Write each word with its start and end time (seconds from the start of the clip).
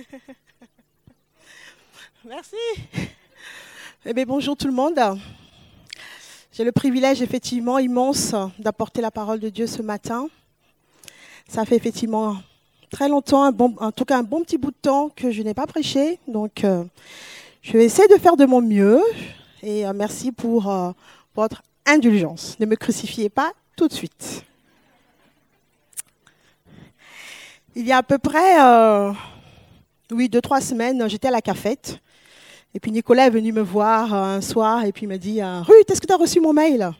Merci. 2.24 2.56
Eh 4.04 4.12
bien, 4.12 4.24
bonjour 4.24 4.56
tout 4.56 4.66
le 4.66 4.72
monde. 4.72 4.98
J'ai 6.52 6.64
le 6.64 6.72
privilège 6.72 7.22
effectivement 7.22 7.78
immense 7.78 8.34
d'apporter 8.58 9.00
la 9.00 9.10
parole 9.10 9.40
de 9.40 9.48
Dieu 9.48 9.66
ce 9.66 9.82
matin. 9.82 10.28
Ça 11.48 11.64
fait 11.64 11.76
effectivement 11.76 12.36
très 12.90 13.08
longtemps, 13.08 13.50
en 13.78 13.92
tout 13.92 14.04
cas 14.04 14.18
un 14.18 14.22
bon 14.22 14.42
petit 14.42 14.58
bout 14.58 14.70
de 14.70 14.76
temps 14.80 15.10
que 15.10 15.30
je 15.30 15.42
n'ai 15.42 15.54
pas 15.54 15.66
prêché. 15.66 16.18
Donc, 16.28 16.64
euh, 16.64 16.84
je 17.62 17.72
vais 17.72 17.84
essayer 17.84 18.08
de 18.08 18.20
faire 18.20 18.36
de 18.36 18.46
mon 18.46 18.60
mieux. 18.60 19.00
Et 19.62 19.86
euh, 19.86 19.92
merci 19.94 20.32
pour 20.32 20.70
euh, 20.70 20.92
votre 21.34 21.62
indulgence. 21.86 22.58
Ne 22.58 22.66
me 22.66 22.76
crucifiez 22.76 23.28
pas 23.28 23.52
tout 23.76 23.88
de 23.88 23.92
suite. 23.92 24.44
Il 27.76 27.86
y 27.86 27.92
a 27.92 27.98
à 27.98 28.02
peu 28.02 28.18
près, 28.18 28.56
oui, 30.12 30.28
deux, 30.28 30.40
trois 30.40 30.60
semaines, 30.60 31.08
j'étais 31.08 31.28
à 31.28 31.30
la 31.30 31.40
cafette. 31.40 32.00
Et 32.74 32.80
puis 32.80 32.92
Nicolas 32.92 33.26
est 33.26 33.30
venu 33.30 33.52
me 33.52 33.62
voir 33.62 34.14
euh, 34.14 34.36
un 34.36 34.40
soir 34.40 34.84
et 34.84 34.92
puis 34.92 35.04
il 35.04 35.08
m'a 35.08 35.18
dit 35.18 35.40
euh, 35.40 35.60
Ruth, 35.60 35.90
est-ce 35.90 36.00
que 36.00 36.06
tu 36.06 36.12
as 36.12 36.16
reçu 36.16 36.40
mon 36.40 36.52
mail 36.52 36.90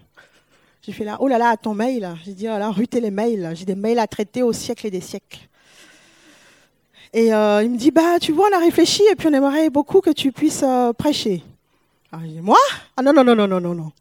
J'ai 0.83 0.93
fait 0.93 1.05
là, 1.05 1.17
oh 1.21 1.29
là 1.29 1.39
là, 1.39 1.57
ton 1.57 1.75
mail. 1.75 2.13
J'ai 2.25 2.33
dit, 2.33 2.49
oh 2.49 2.59
là, 2.59 2.71
Ruth 2.71 2.95
et 2.95 3.01
les 3.01 3.11
mails. 3.11 3.53
J'ai 3.55 3.65
des 3.65 3.75
mails 3.77 3.99
à 3.99 4.07
traiter 4.07 4.43
au 4.43 4.53
siècle 4.53 4.87
et 4.87 4.91
des 4.91 5.01
siècles. 5.01 5.41
Et 7.13 7.27
il 7.27 7.71
me 7.71 7.77
dit, 7.77 7.91
bah, 7.91 8.21
tu 8.21 8.31
vois, 8.33 8.49
on 8.53 8.57
a 8.57 8.61
réfléchi 8.61 9.03
et 9.11 9.17
puis 9.17 9.27
on 9.29 9.33
aimerait 9.33 9.69
beaucoup 9.69 10.01
que 10.01 10.11
tu 10.11 10.31
puisses 10.31 10.65
prêcher. 10.97 11.43
Alors, 12.13 12.25
j'ai 12.25 12.33
dit, 12.35 12.41
moi 12.41 12.57
Ah 12.97 13.03
non, 13.03 13.13
non, 13.13 13.25
non, 13.25 13.35
non, 13.35 13.49
non, 13.49 13.61
non, 13.61 13.75
non. 13.75 13.93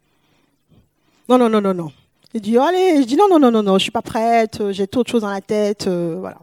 Non, 1.28 1.38
non, 1.38 1.48
non, 1.48 1.60
non, 1.60 1.74
non. 1.74 1.92
Il 2.34 2.40
dit, 2.40 2.56
allez, 2.56 3.02
je 3.02 3.06
dis, 3.06 3.16
non, 3.16 3.28
non, 3.28 3.40
non, 3.40 3.50
non, 3.50 3.62
non, 3.64 3.78
je 3.78 3.82
suis 3.82 3.90
pas 3.90 4.02
prête, 4.02 4.70
j'ai 4.70 4.86
trop 4.86 5.02
de 5.02 5.08
choses 5.08 5.22
dans 5.22 5.30
la 5.30 5.40
tête, 5.40 5.88
voilà. 5.88 6.38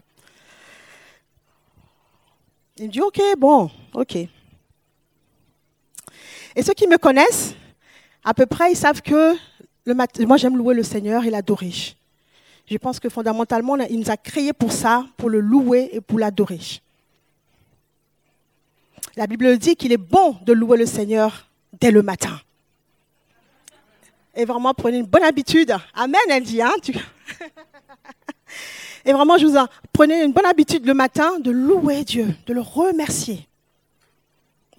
Il 2.79 2.87
me 2.87 2.91
dit, 2.91 3.01
OK, 3.01 3.19
bon, 3.37 3.71
OK. 3.93 4.15
Et 4.15 4.29
ceux 6.63 6.73
qui 6.73 6.87
me 6.87 6.97
connaissent, 6.97 7.55
à 8.23 8.33
peu 8.33 8.45
près, 8.45 8.71
ils 8.71 8.77
savent 8.77 9.01
que 9.01 9.35
moi, 10.25 10.37
j'aime 10.37 10.57
louer 10.57 10.75
le 10.75 10.83
Seigneur 10.83 11.25
et 11.25 11.29
l'adorer. 11.29 11.71
Je 12.69 12.77
pense 12.77 12.99
que 12.99 13.09
fondamentalement, 13.09 13.77
il 13.77 13.99
nous 13.99 14.11
a 14.11 14.17
créés 14.17 14.53
pour 14.53 14.71
ça, 14.71 15.05
pour 15.15 15.29
le 15.29 15.39
louer 15.39 15.89
et 15.93 16.01
pour 16.01 16.19
l'adorer. 16.19 16.59
La 19.15 19.25
Bible 19.25 19.57
dit 19.57 19.75
qu'il 19.75 19.91
est 19.91 19.97
bon 19.97 20.37
de 20.43 20.53
louer 20.53 20.77
le 20.77 20.85
Seigneur 20.85 21.47
dès 21.79 21.91
le 21.91 22.03
matin. 22.03 22.39
Et 24.35 24.45
vraiment, 24.45 24.73
prenez 24.73 24.99
une 24.99 25.05
bonne 25.05 25.23
habitude. 25.23 25.75
Amen, 25.95 26.21
elle 26.29 26.43
dit. 26.43 26.61
Hein, 26.61 26.73
Et 29.05 29.13
vraiment, 29.13 29.37
je 29.37 29.45
vous 29.45 29.57
en 29.57 29.67
prenez 29.93 30.23
une 30.23 30.33
bonne 30.33 30.45
habitude 30.45 30.85
le 30.85 30.93
matin 30.93 31.39
de 31.39 31.51
louer 31.51 32.03
Dieu, 32.03 32.27
de 32.45 32.53
le 32.53 32.61
remercier. 32.61 33.47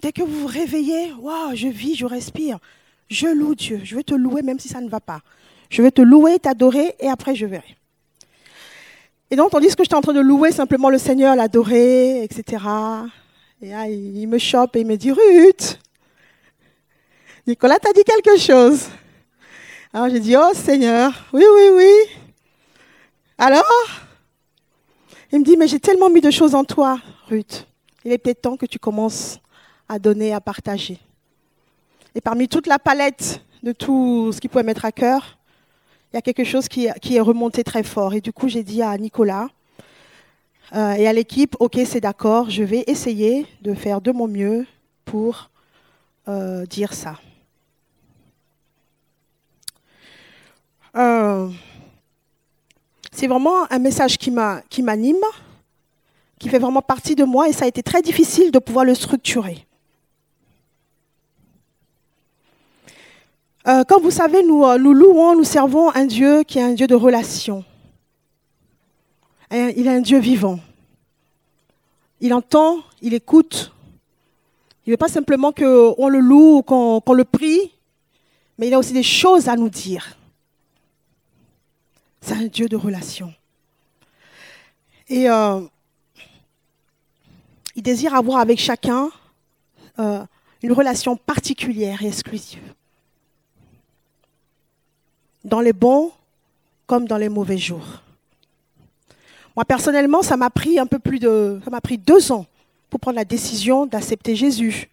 Dès 0.01 0.11
que 0.11 0.21
vous 0.21 0.41
vous 0.41 0.47
réveillez, 0.47 1.13
waouh, 1.19 1.55
je 1.55 1.67
vis, 1.67 1.95
je 1.95 2.05
respire. 2.05 2.59
Je 3.09 3.27
loue 3.27 3.55
Dieu. 3.55 3.81
Je 3.83 3.95
vais 3.95 4.03
te 4.03 4.13
louer 4.13 4.41
même 4.41 4.59
si 4.59 4.67
ça 4.69 4.81
ne 4.81 4.89
va 4.89 4.99
pas. 4.99 5.21
Je 5.69 5.81
vais 5.81 5.91
te 5.91 6.01
louer, 6.01 6.39
t'adorer 6.39 6.95
et 6.99 7.09
après 7.09 7.35
je 7.35 7.45
verrai. 7.45 7.75
Et 9.31 9.35
donc, 9.35 9.51
tandis 9.51 9.75
que 9.75 9.83
j'étais 9.83 9.95
en 9.95 10.01
train 10.01 10.13
de 10.13 10.21
louer 10.21 10.51
simplement 10.51 10.89
le 10.89 10.97
Seigneur, 10.97 11.35
l'adorer, 11.35 12.23
etc. 12.23 12.63
Et 13.61 13.69
là, 13.69 13.87
il 13.87 14.27
me 14.27 14.37
chope 14.37 14.75
et 14.75 14.81
il 14.81 14.87
me 14.87 14.95
dit 14.95 15.11
Ruth, 15.11 15.79
Nicolas 17.45 17.79
t'a 17.79 17.91
dit 17.93 18.03
quelque 18.03 18.39
chose. 18.39 18.87
Alors 19.91 20.09
j'ai 20.09 20.19
dit 20.19 20.35
Oh 20.37 20.51
Seigneur, 20.53 21.11
oui, 21.33 21.43
oui, 21.55 21.69
oui. 21.73 21.93
Alors? 23.37 23.65
Il 25.31 25.39
me 25.39 25.45
dit, 25.45 25.57
mais 25.57 25.67
j'ai 25.67 25.79
tellement 25.79 26.09
mis 26.09 26.21
de 26.21 26.31
choses 26.31 26.55
en 26.55 26.63
toi, 26.63 26.99
Ruth. 27.27 27.67
Il 28.03 28.11
est 28.11 28.17
peut-être 28.17 28.41
temps 28.41 28.57
que 28.57 28.65
tu 28.65 28.79
commences 28.79 29.39
à 29.87 29.99
donner, 29.99 30.33
à 30.33 30.41
partager. 30.41 30.99
Et 32.15 32.21
parmi 32.21 32.47
toute 32.47 32.67
la 32.67 32.79
palette 32.79 33.41
de 33.61 33.71
tout 33.71 34.31
ce 34.31 34.41
qui 34.41 34.47
pouvait 34.47 34.63
mettre 34.63 34.85
à 34.85 34.91
cœur, 34.91 35.37
il 36.11 36.15
y 36.15 36.19
a 36.19 36.21
quelque 36.21 36.43
chose 36.43 36.67
qui, 36.67 36.87
est 36.87 37.19
remonté 37.19 37.63
très 37.63 37.83
fort. 37.83 38.13
Et 38.13 38.21
du 38.21 38.33
coup, 38.33 38.47
j'ai 38.47 38.63
dit 38.63 38.81
à 38.81 38.97
Nicolas 38.97 39.49
euh, 40.73 40.93
et 40.93 41.07
à 41.07 41.13
l'équipe, 41.13 41.55
OK, 41.59 41.79
c'est 41.85 42.01
d'accord, 42.01 42.49
je 42.49 42.63
vais 42.63 42.83
essayer 42.87 43.45
de 43.61 43.73
faire 43.73 44.01
de 44.01 44.11
mon 44.11 44.27
mieux 44.27 44.65
pour 45.05 45.51
euh, 46.27 46.65
dire 46.65 46.93
ça. 46.93 47.19
Euh, 50.95 51.49
c'est 53.19 53.27
vraiment 53.27 53.69
un 53.69 53.79
message 53.79 54.17
qui 54.17 54.31
m'anime, 54.31 55.17
qui 56.39 56.47
fait 56.47 56.57
vraiment 56.57 56.81
partie 56.81 57.15
de 57.15 57.25
moi 57.25 57.49
et 57.49 57.51
ça 57.51 57.65
a 57.65 57.67
été 57.67 57.83
très 57.83 58.01
difficile 58.01 58.49
de 58.49 58.59
pouvoir 58.59 58.85
le 58.85 58.95
structurer. 58.95 59.67
Euh, 63.67 63.83
comme 63.83 64.01
vous 64.03 64.11
savez, 64.11 64.41
nous, 64.41 64.63
euh, 64.63 64.77
nous 64.77 64.93
louons, 64.93 65.35
nous 65.35 65.43
servons 65.43 65.93
un 65.93 66.05
Dieu 66.05 66.43
qui 66.43 66.59
est 66.59 66.61
un 66.61 66.71
Dieu 66.71 66.87
de 66.87 66.95
relation. 66.95 67.65
il 69.51 69.85
est 69.85 69.89
un 69.89 69.99
Dieu 69.99 70.19
vivant. 70.19 70.61
Il 72.21 72.33
entend, 72.33 72.77
il 73.01 73.13
écoute. 73.13 73.73
Il 74.85 74.91
ne 74.91 74.93
veut 74.93 74.97
pas 74.97 75.09
simplement 75.09 75.51
qu'on 75.51 76.07
le 76.07 76.19
loue 76.19 76.59
ou 76.59 76.61
qu'on 76.61 77.13
le 77.13 77.25
prie, 77.25 77.69
mais 78.57 78.67
il 78.67 78.73
a 78.73 78.79
aussi 78.79 78.93
des 78.93 79.03
choses 79.03 79.49
à 79.49 79.57
nous 79.57 79.69
dire. 79.69 80.15
C'est 82.21 82.33
un 82.33 82.47
Dieu 82.47 82.67
de 82.67 82.75
relation. 82.75 83.33
Et 85.07 85.29
euh, 85.29 85.61
il 87.75 87.81
désire 87.81 88.13
avoir 88.13 88.39
avec 88.39 88.59
chacun 88.59 89.09
euh, 89.99 90.23
une 90.61 90.71
relation 90.71 91.15
particulière 91.15 92.03
et 92.03 92.07
exclusive. 92.07 92.73
Dans 95.43 95.61
les 95.61 95.73
bons 95.73 96.11
comme 96.85 97.07
dans 97.07 97.17
les 97.17 97.29
mauvais 97.29 97.57
jours. 97.57 98.01
Moi, 99.55 99.65
personnellement, 99.65 100.21
ça 100.21 100.37
m'a 100.37 100.49
pris 100.49 100.79
un 100.79 100.85
peu 100.85 100.99
plus 100.99 101.19
de. 101.19 101.59
Ça 101.63 101.69
m'a 101.69 101.81
pris 101.81 101.97
deux 101.97 102.31
ans 102.31 102.45
pour 102.89 102.99
prendre 102.99 103.17
la 103.17 103.25
décision 103.25 103.85
d'accepter 103.85 104.35
Jésus. 104.35 104.89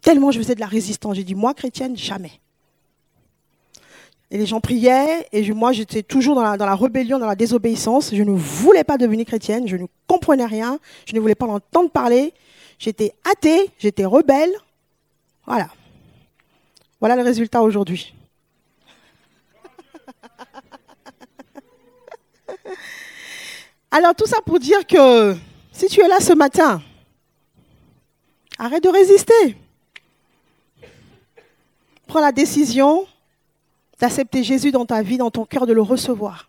Tellement 0.00 0.30
je 0.30 0.38
faisais 0.38 0.54
de 0.54 0.60
la 0.60 0.66
résistance. 0.66 1.16
J'ai 1.16 1.24
dit, 1.24 1.34
moi, 1.34 1.52
chrétienne, 1.54 1.96
jamais. 1.96 2.40
Et 4.30 4.36
les 4.36 4.44
gens 4.44 4.60
priaient, 4.60 5.26
et 5.32 5.50
moi 5.52 5.72
j'étais 5.72 6.02
toujours 6.02 6.34
dans 6.34 6.42
la, 6.42 6.74
rébellion, 6.74 7.18
dans 7.18 7.26
la 7.26 7.34
désobéissance. 7.34 8.14
Je 8.14 8.22
ne 8.22 8.32
voulais 8.32 8.84
pas 8.84 8.98
devenir 8.98 9.24
chrétienne, 9.24 9.66
je 9.66 9.76
ne 9.76 9.86
comprenais 10.06 10.44
rien, 10.44 10.78
je 11.06 11.14
ne 11.14 11.20
voulais 11.20 11.34
pas 11.34 11.46
entendre 11.46 11.90
parler. 11.90 12.34
J'étais 12.78 13.14
athée, 13.24 13.70
j'étais 13.78 14.04
rebelle. 14.04 14.52
Voilà. 15.46 15.68
Voilà 17.00 17.16
le 17.16 17.22
résultat 17.22 17.62
aujourd'hui. 17.62 18.14
Alors 23.90 24.14
tout 24.14 24.26
ça 24.26 24.42
pour 24.44 24.58
dire 24.58 24.86
que 24.86 25.34
si 25.72 25.86
tu 25.86 26.02
es 26.02 26.08
là 26.08 26.20
ce 26.20 26.34
matin, 26.34 26.82
arrête 28.58 28.84
de 28.84 28.90
résister. 28.90 29.56
Prends 32.06 32.20
la 32.20 32.32
décision 32.32 33.06
d'accepter 33.98 34.42
Jésus 34.42 34.70
dans 34.70 34.86
ta 34.86 35.02
vie, 35.02 35.16
dans 35.18 35.30
ton 35.30 35.44
cœur, 35.44 35.66
de 35.66 35.72
le 35.72 35.82
recevoir. 35.82 36.48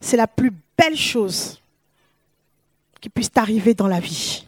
C'est 0.00 0.16
la 0.16 0.26
plus 0.26 0.52
belle 0.76 0.96
chose 0.96 1.60
qui 3.00 3.08
puisse 3.08 3.30
t'arriver 3.30 3.74
dans 3.74 3.86
la 3.86 4.00
vie. 4.00 4.46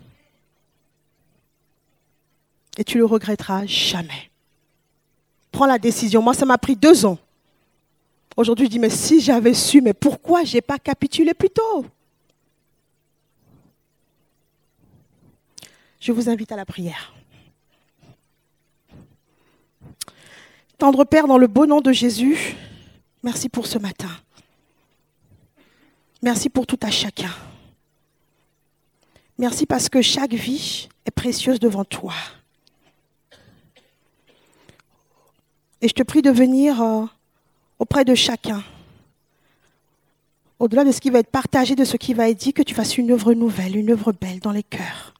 Et 2.76 2.84
tu 2.84 2.98
le 2.98 3.04
regretteras 3.04 3.64
jamais. 3.66 4.30
Prends 5.50 5.66
la 5.66 5.78
décision. 5.78 6.20
Moi, 6.20 6.34
ça 6.34 6.44
m'a 6.44 6.58
pris 6.58 6.76
deux 6.76 7.06
ans. 7.06 7.18
Aujourd'hui, 8.36 8.66
je 8.66 8.70
dis, 8.72 8.78
mais 8.78 8.90
si 8.90 9.20
j'avais 9.20 9.54
su, 9.54 9.80
mais 9.80 9.94
pourquoi 9.94 10.44
je 10.44 10.56
n'ai 10.56 10.60
pas 10.60 10.78
capitulé 10.78 11.32
plus 11.32 11.48
tôt? 11.48 11.86
Je 15.98 16.12
vous 16.12 16.28
invite 16.28 16.52
à 16.52 16.56
la 16.56 16.66
prière. 16.66 17.15
Tendre 20.78 21.04
Père, 21.04 21.26
dans 21.26 21.38
le 21.38 21.46
beau 21.46 21.64
nom 21.64 21.80
de 21.80 21.90
Jésus, 21.90 22.54
merci 23.22 23.48
pour 23.48 23.66
ce 23.66 23.78
matin. 23.78 24.10
Merci 26.22 26.50
pour 26.50 26.66
tout 26.66 26.78
à 26.82 26.90
chacun. 26.90 27.30
Merci 29.38 29.64
parce 29.64 29.88
que 29.88 30.02
chaque 30.02 30.34
vie 30.34 30.88
est 31.06 31.10
précieuse 31.10 31.60
devant 31.60 31.84
toi. 31.84 32.12
Et 35.80 35.88
je 35.88 35.94
te 35.94 36.02
prie 36.02 36.22
de 36.22 36.30
venir 36.30 36.82
euh, 36.82 37.04
auprès 37.78 38.04
de 38.04 38.14
chacun, 38.14 38.62
au-delà 40.58 40.84
de 40.84 40.92
ce 40.92 41.00
qui 41.00 41.10
va 41.10 41.20
être 41.20 41.30
partagé, 41.30 41.74
de 41.74 41.84
ce 41.84 41.96
qui 41.96 42.12
va 42.12 42.28
être 42.28 42.38
dit, 42.38 42.52
que 42.52 42.62
tu 42.62 42.74
fasses 42.74 42.98
une 42.98 43.12
œuvre 43.12 43.32
nouvelle, 43.32 43.76
une 43.76 43.90
œuvre 43.92 44.12
belle 44.12 44.40
dans 44.40 44.52
les 44.52 44.62
cœurs. 44.62 45.15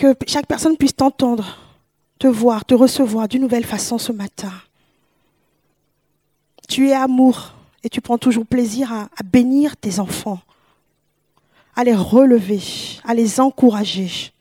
Que 0.00 0.16
chaque 0.26 0.46
personne 0.46 0.78
puisse 0.78 0.96
t'entendre, 0.96 1.58
te 2.18 2.26
voir, 2.26 2.64
te 2.64 2.72
recevoir 2.72 3.28
d'une 3.28 3.42
nouvelle 3.42 3.66
façon 3.66 3.98
ce 3.98 4.12
matin. 4.12 4.50
Tu 6.70 6.88
es 6.88 6.94
amour 6.94 7.52
et 7.84 7.90
tu 7.90 8.00
prends 8.00 8.16
toujours 8.16 8.46
plaisir 8.46 8.90
à, 8.94 9.10
bénir 9.22 9.76
tes 9.76 9.98
enfants 9.98 10.40
à 11.76 11.84
les 11.84 11.94
relever, 11.94 12.62
à 13.04 13.12
les 13.12 13.40
encourager. 13.40 14.32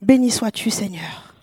Béni 0.00 0.30
sois-tu, 0.30 0.70
Seigneur. 0.70 1.34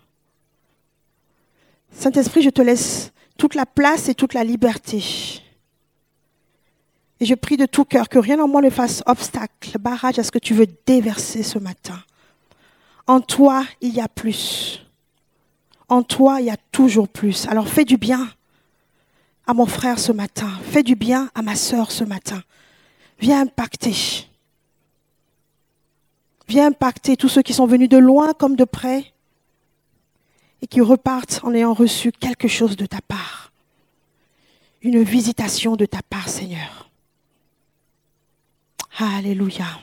Saint-Esprit, 1.91 2.41
je 2.41 2.49
te 2.49 2.63
laisse 2.63 3.11
toute 3.37 3.53
la 3.53 3.67
place 3.67 4.09
et 4.09 4.15
toute 4.15 4.33
la 4.33 4.43
liberté. 4.43 5.03
Et 7.19 7.25
je 7.25 7.33
prie 7.33 7.57
de 7.57 7.65
tout 7.65 7.85
cœur 7.85 8.09
que 8.09 8.19
rien 8.19 8.39
en 8.39 8.47
moi 8.47 8.61
ne 8.61 8.69
fasse 8.69 9.01
obstacle, 9.05 9.77
barrage 9.79 10.19
à 10.19 10.23
ce 10.23 10.31
que 10.31 10.39
tu 10.39 10.53
veux 10.53 10.67
déverser 10.85 11.43
ce 11.43 11.57
matin. 11.57 11.99
En 13.07 13.21
toi, 13.21 13.63
il 13.81 13.93
y 13.93 14.01
a 14.01 14.07
plus. 14.07 14.85
En 15.89 16.03
toi, 16.03 16.41
il 16.41 16.47
y 16.47 16.51
a 16.51 16.57
toujours 16.71 17.07
plus. 17.07 17.47
Alors 17.47 17.67
fais 17.67 17.85
du 17.85 17.97
bien 17.97 18.29
à 19.47 19.53
mon 19.53 19.65
frère 19.65 19.97
ce 19.97 20.11
matin. 20.11 20.49
Fais 20.63 20.83
du 20.83 20.95
bien 20.95 21.31
à 21.33 21.41
ma 21.41 21.55
sœur 21.55 21.91
ce 21.91 22.03
matin. 22.03 22.43
Viens 23.19 23.41
impacter. 23.41 24.27
Viens 26.47 26.67
impacter 26.67 27.17
tous 27.17 27.29
ceux 27.29 27.41
qui 27.41 27.53
sont 27.53 27.65
venus 27.65 27.89
de 27.89 27.97
loin 27.97 28.33
comme 28.33 28.55
de 28.55 28.65
près 28.65 29.13
et 30.61 30.67
qui 30.67 30.81
repartent 30.81 31.39
en 31.43 31.53
ayant 31.53 31.73
reçu 31.73 32.11
quelque 32.11 32.47
chose 32.47 32.75
de 32.75 32.85
ta 32.85 33.01
part. 33.01 33.51
Une 34.81 35.01
visitation 35.01 35.75
de 35.75 35.85
ta 35.85 36.01
part, 36.01 36.29
Seigneur. 36.29 36.86
Alléluia. 38.99 39.79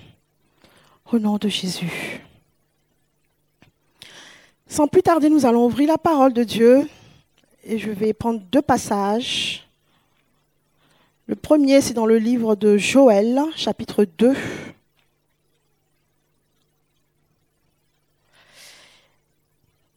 Au 1.13 1.21
nom 1.21 1.37
de 1.37 1.49
Jésus. 1.49 2.21
Sans 4.67 4.89
plus 4.89 5.05
tarder, 5.05 5.31
nous 5.31 5.47
allons 5.47 5.67
ouvrir 5.67 5.87
la 5.87 5.99
parole 5.99 6.33
de 6.33 6.43
Dieu 6.43 6.89
et 7.63 7.79
je 7.79 7.93
vais 7.93 8.13
prendre 8.13 8.41
deux 8.41 8.61
passages. 8.61 9.69
Le 11.29 11.37
premier, 11.37 11.81
c'est 11.81 11.95
dans 11.95 12.07
le 12.07 12.19
livre 12.19 12.57
de 12.57 12.77
Joël, 12.77 13.41
chapitre 13.55 14.05
2. 14.05 14.35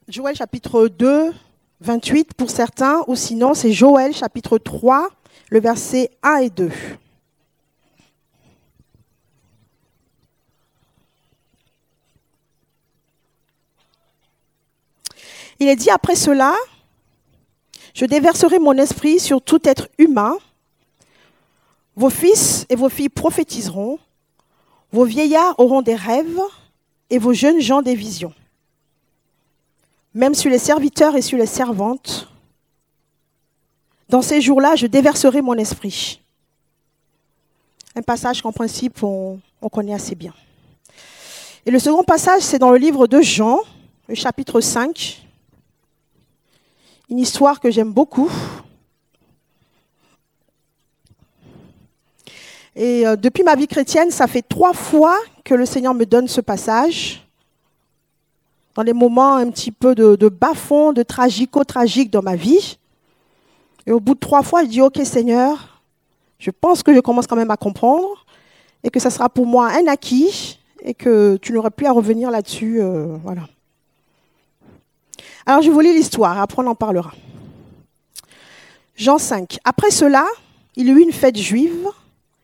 Joël 0.10 0.36
chapitre 0.36 0.88
2, 0.88 1.34
28 1.82 2.36
pour 2.36 2.52
certains, 2.52 3.04
ou 3.08 3.16
sinon 3.16 3.56
c'est 3.56 3.74
Joël 3.74 4.14
chapitre 4.14 4.60
3, 4.60 5.10
le 5.50 5.60
verset 5.60 6.12
1 6.22 6.36
et 6.36 6.50
2. 6.52 6.70
Il 15.60 15.68
est 15.68 15.76
dit 15.76 15.90
après 15.90 16.16
cela, 16.16 16.56
je 17.94 18.06
déverserai 18.06 18.60
mon 18.60 18.74
esprit 18.74 19.20
sur 19.20 19.42
tout 19.42 19.68
être 19.68 19.90
humain. 19.98 20.38
Vos 21.96 22.12
fils 22.12 22.66
et 22.70 22.76
vos 22.76 22.90
filles 22.90 23.10
prophétiseront, 23.10 23.98
vos 24.92 25.06
vieillards 25.06 25.56
auront 25.60 25.82
des 25.82 25.96
rêves 25.96 26.40
et 27.10 27.18
vos 27.18 27.34
jeunes 27.34 27.60
gens 27.60 27.82
des 27.82 27.96
visions. 27.96 28.34
Même 30.14 30.36
sur 30.36 30.52
les 30.52 30.60
serviteurs 30.60 31.16
et 31.16 31.22
sur 31.22 31.38
les 31.38 31.48
servantes, 31.48 32.28
dans 34.10 34.22
ces 34.22 34.42
jours-là, 34.42 34.76
je 34.76 34.88
déverserai 34.88 35.42
mon 35.42 35.56
esprit. 35.56 36.22
Un 37.96 38.02
passage 38.04 38.42
qu'en 38.42 38.52
principe, 38.52 39.02
on, 39.02 39.40
on 39.62 39.70
connaît 39.70 39.94
assez 39.94 40.16
bien. 40.16 40.34
Et 41.66 41.72
le 41.72 41.80
second 41.80 42.04
passage, 42.04 42.44
c'est 42.44 42.60
dans 42.60 42.72
le 42.72 42.78
livre 42.78 43.08
de 43.08 43.22
Jean, 43.22 43.60
le 44.08 44.16
chapitre 44.16 44.62
5, 44.62 45.27
une 47.10 47.20
histoire 47.20 47.60
que 47.60 47.72
j'aime 47.72 47.92
beaucoup. 47.92 48.32
Et 52.76 53.08
euh, 53.08 53.16
depuis 53.16 53.44
ma 53.44 53.56
vie 53.56 53.68
chrétienne, 53.68 54.12
ça 54.12 54.28
fait 54.28 54.42
trois 54.42 54.74
fois 54.74 55.18
que 55.44 55.56
le 55.56 55.66
Seigneur 55.66 55.94
me 55.94 56.06
donne 56.06 56.28
ce 56.28 56.42
passage. 56.42 57.28
Dans 58.76 58.84
les 58.84 58.94
moments 58.94 59.36
un 59.36 59.50
petit 59.50 59.72
peu 59.72 59.96
de, 59.96 60.16
de 60.16 60.30
bas-fond, 60.30 60.94
de 60.94 61.02
tragico-tragique 61.02 62.12
dans 62.12 62.22
ma 62.22 62.36
vie. 62.36 62.78
Et 63.88 63.92
au 63.92 64.00
bout 64.00 64.14
de 64.14 64.20
trois 64.20 64.44
fois, 64.44 64.64
je 64.64 64.70
dis, 64.70 64.82
OK 64.82 65.00
Seigneur, 65.04 65.82
je 66.38 66.52
pense 66.52 66.84
que 66.84 66.94
je 66.94 67.00
commence 67.00 67.26
quand 67.26 67.36
même 67.36 67.50
à 67.50 67.58
comprendre 67.58 68.26
et 68.84 68.90
que 68.90 69.00
ça 69.00 69.10
sera 69.10 69.30
pour 69.30 69.48
moi 69.48 69.72
un 69.72 69.88
acquis 69.88 70.60
et 70.82 70.94
que 70.94 71.38
tu 71.42 71.54
n'auras 71.54 71.72
plus 71.72 71.88
à 71.88 71.92
revenir 71.92 72.30
là-dessus. 72.30 72.80
Euh, 72.80 73.18
voilà. 73.24 73.44
Alors 75.50 75.62
je 75.62 75.72
vous 75.72 75.80
lis 75.80 75.94
l'histoire, 75.94 76.38
après 76.42 76.62
on 76.62 76.68
en 76.68 76.76
parlera. 76.76 77.14
Jean 78.98 79.18
5. 79.18 79.60
Après 79.64 79.92
cela, 79.92 80.26
il 80.76 80.88
y 80.88 80.92
eut 80.92 81.02
une 81.02 81.14
fête 81.14 81.38
juive 81.38 81.88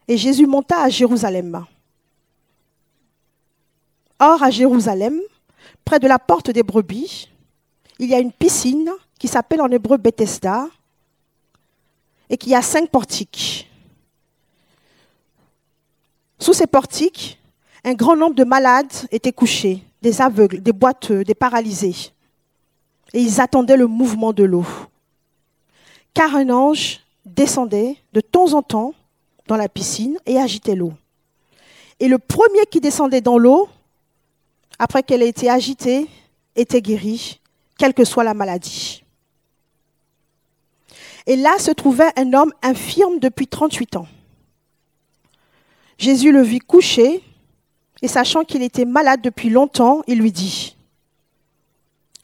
et 0.08 0.16
Jésus 0.16 0.48
monta 0.48 0.82
à 0.82 0.88
Jérusalem. 0.88 1.66
Or, 4.20 4.42
à 4.42 4.50
Jérusalem, 4.50 5.20
près 5.84 6.00
de 6.00 6.08
la 6.08 6.18
porte 6.18 6.50
des 6.50 6.64
brebis, 6.64 7.30
il 8.00 8.10
y 8.10 8.16
a 8.16 8.20
une 8.20 8.32
piscine 8.32 8.90
qui 9.20 9.28
s'appelle 9.28 9.62
en 9.62 9.68
hébreu 9.68 9.98
Bethesda 9.98 10.70
et 12.30 12.38
qui 12.38 12.56
a 12.56 12.62
cinq 12.62 12.90
portiques. 12.90 13.70
Sous 16.40 16.54
ces 16.54 16.68
portiques, 16.68 17.38
un 17.84 17.96
grand 17.96 18.16
nombre 18.16 18.36
de 18.36 18.46
malades 18.46 18.94
étaient 19.12 19.34
couchés, 19.34 19.84
des 20.02 20.22
aveugles, 20.22 20.62
des 20.62 20.72
boiteux, 20.72 21.26
des 21.26 21.36
paralysés 21.36 22.12
et 23.13 23.21
ils 23.21 23.39
attendaient 23.39 23.77
le 23.77 23.88
mouvement 23.88 24.33
de 24.33 24.44
l'eau. 24.44 24.65
Car 26.13 26.36
un 26.36 26.50
ange 26.50 27.01
descendait 27.25 27.98
de 28.12 28.21
temps 28.21 28.54
en 28.54 28.62
temps 28.62 28.94
dans 29.48 29.56
la 29.56 29.69
piscine 29.69 30.18
et 30.25 30.38
agitait 30.38 30.75
l'eau. 30.75 30.94
Et 32.00 32.07
le 32.07 32.18
premier 32.18 32.65
qui 32.69 32.81
descendait 32.81 33.21
dans 33.21 33.38
l'eau, 33.38 33.69
après 34.80 35.04
qu'elle 35.04 35.21
ait 35.21 35.30
été 35.30 35.50
agitée, 35.50 36.07
était 36.56 36.81
guéri, 36.81 37.39
quelle 37.77 37.94
que 37.94 38.04
soit 38.04 38.24
la 38.24 38.33
maladie. 38.33 39.04
Et 41.25 41.36
là 41.36 41.57
se 41.57 41.71
trouvait 41.71 42.12
un 42.18 42.33
homme 42.33 42.54
infirme 42.62 43.19
depuis 43.19 43.48
38 43.48 43.95
ans. 43.95 44.07
Jésus 45.98 46.31
le 46.31 46.42
vit 46.42 46.60
couché, 46.60 47.24
et 48.01 48.07
sachant 48.07 48.44
qu'il 48.44 48.62
était 48.62 48.86
malade 48.86 49.21
depuis 49.21 49.50
longtemps, 49.50 50.04
il 50.07 50.19
lui 50.19 50.31
dit, 50.31 50.75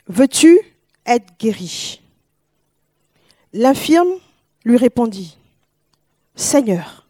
Veux-tu 0.07 0.59
être 1.09 1.37
guéri. 1.37 2.01
L'infirme 3.51 4.19
lui 4.63 4.77
répondit, 4.77 5.37
Seigneur, 6.35 7.07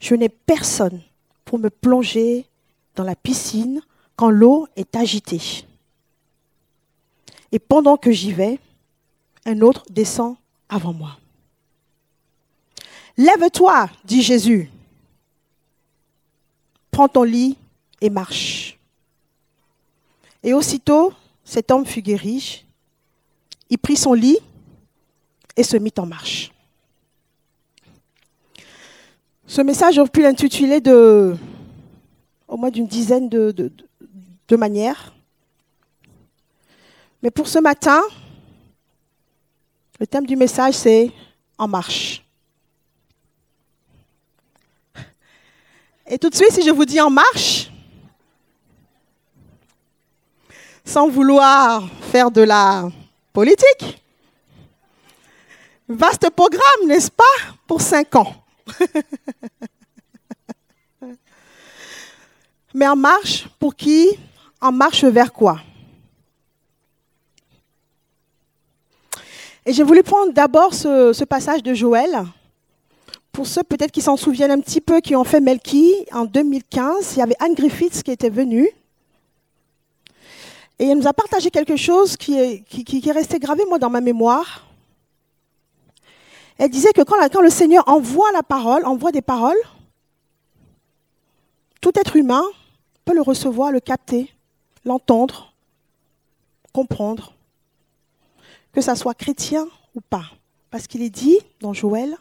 je 0.00 0.14
n'ai 0.14 0.28
personne 0.28 1.00
pour 1.44 1.58
me 1.58 1.70
plonger 1.70 2.46
dans 2.96 3.04
la 3.04 3.14
piscine 3.14 3.80
quand 4.16 4.30
l'eau 4.30 4.66
est 4.76 4.96
agitée. 4.96 5.64
Et 7.52 7.58
pendant 7.58 7.96
que 7.96 8.10
j'y 8.10 8.32
vais, 8.32 8.58
un 9.44 9.60
autre 9.60 9.84
descend 9.90 10.36
avant 10.68 10.92
moi. 10.92 11.18
Lève-toi, 13.16 13.88
dit 14.04 14.22
Jésus. 14.22 14.70
Prends 16.90 17.08
ton 17.08 17.22
lit 17.22 17.56
et 18.00 18.10
marche. 18.10 18.78
Et 20.42 20.54
aussitôt, 20.54 21.12
cet 21.44 21.70
homme 21.70 21.86
fut 21.86 22.02
guéri 22.02 22.64
il 23.72 23.78
prit 23.78 23.96
son 23.96 24.12
lit 24.12 24.38
et 25.56 25.62
se 25.62 25.78
mit 25.78 25.94
en 25.96 26.04
marche. 26.04 26.52
Ce 29.46 29.62
message, 29.62 29.98
aurait 29.98 30.10
pu 30.10 30.20
l'intituler 30.20 30.82
de, 30.82 31.34
au 32.46 32.58
moins 32.58 32.68
d'une 32.68 32.86
dizaine 32.86 33.30
de 33.30 34.56
manières. 34.58 35.14
Mais 37.22 37.30
pour 37.30 37.48
ce 37.48 37.60
matin, 37.60 38.02
le 39.98 40.06
thème 40.06 40.26
du 40.26 40.36
message, 40.36 40.74
c'est 40.74 41.10
En 41.56 41.66
marche. 41.66 42.22
Et 46.06 46.18
tout 46.18 46.28
de 46.28 46.34
suite, 46.34 46.52
si 46.52 46.62
je 46.62 46.70
vous 46.70 46.84
dis 46.84 47.00
En 47.00 47.08
marche, 47.08 47.72
sans 50.84 51.08
vouloir 51.08 51.88
faire 52.10 52.30
de 52.30 52.42
la 52.42 52.90
politique. 53.32 54.02
Vaste 55.88 56.30
programme, 56.30 56.86
n'est-ce 56.86 57.10
pas, 57.10 57.24
pour 57.66 57.80
cinq 57.80 58.14
ans. 58.16 58.34
Mais 62.74 62.88
en 62.88 62.96
marche, 62.96 63.48
pour 63.58 63.74
qui? 63.76 64.08
En 64.60 64.72
marche 64.72 65.04
vers 65.04 65.32
quoi? 65.32 65.60
Et 69.64 69.72
j'ai 69.72 69.84
voulu 69.84 70.02
prendre 70.02 70.32
d'abord 70.32 70.74
ce, 70.74 71.24
passage 71.24 71.62
de 71.62 71.74
Joël. 71.74 72.24
Pour 73.30 73.46
ceux 73.46 73.62
peut-être 73.62 73.92
qui 73.92 74.02
s'en 74.02 74.16
souviennent 74.16 74.50
un 74.50 74.60
petit 74.60 74.80
peu, 74.80 75.00
qui 75.00 75.14
ont 75.14 75.24
fait 75.24 75.40
Melki 75.40 75.94
en 76.12 76.24
2015, 76.24 77.14
il 77.14 77.18
y 77.20 77.22
avait 77.22 77.36
Anne 77.38 77.54
Griffiths 77.54 78.02
qui 78.02 78.10
était 78.10 78.30
venue. 78.30 78.68
Et 80.82 80.86
elle 80.86 80.98
nous 80.98 81.06
a 81.06 81.12
partagé 81.12 81.48
quelque 81.52 81.76
chose 81.76 82.16
qui 82.16 82.34
est, 82.34 83.12
resté 83.12 83.38
gravé, 83.38 83.64
moi, 83.68 83.78
dans 83.78 83.88
ma 83.88 84.00
mémoire. 84.00 84.66
Elle 86.58 86.70
disait 86.70 86.92
que 86.92 87.02
quand, 87.02 87.14
quand, 87.32 87.40
le 87.40 87.50
Seigneur 87.50 87.84
envoie 87.86 88.32
la 88.32 88.42
parole, 88.42 88.84
envoie 88.84 89.12
des 89.12 89.22
paroles, 89.22 89.62
tout 91.80 91.92
être 91.94 92.16
humain 92.16 92.42
peut 93.04 93.14
le 93.14 93.22
recevoir, 93.22 93.70
le 93.70 93.78
capter, 93.78 94.34
l'entendre, 94.84 95.54
comprendre, 96.72 97.32
que 98.72 98.80
ça 98.80 98.96
soit 98.96 99.14
chrétien 99.14 99.68
ou 99.94 100.00
pas. 100.00 100.32
Parce 100.72 100.88
qu'il 100.88 101.02
est 101.02 101.10
dit 101.10 101.38
dans 101.60 101.72
Joël, 101.72 102.16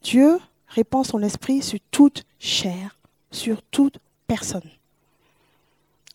Dieu 0.00 0.38
répand 0.68 1.04
son 1.04 1.22
esprit 1.22 1.60
sur 1.60 1.78
toute 1.90 2.24
chair, 2.38 2.96
sur 3.30 3.60
toute 3.60 3.98
personne. 4.26 4.70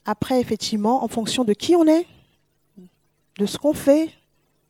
Après, 0.10 0.42
effectivement, 0.42 1.04
en 1.04 1.08
fonction 1.08 1.44
de 1.44 1.54
qui 1.54 1.76
on 1.76 1.86
est, 1.86 2.08
de 3.38 3.46
ce 3.46 3.60
qu'on 3.60 3.74
fait, 3.76 4.10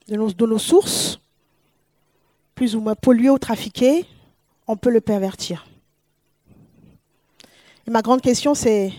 de 0.09 0.17
nos, 0.17 0.57
sources, 0.57 1.21
plus 2.55 2.75
ou 2.75 2.81
moins 2.81 2.93
polluées 2.93 3.29
ou 3.29 3.39
trafiquées, 3.39 4.05
on 4.67 4.75
peut 4.75 4.89
le 4.89 4.99
pervertir. 4.99 5.65
Et 7.87 7.89
ma 7.89 8.01
grande 8.01 8.19
question, 8.19 8.53
c'est, 8.53 8.91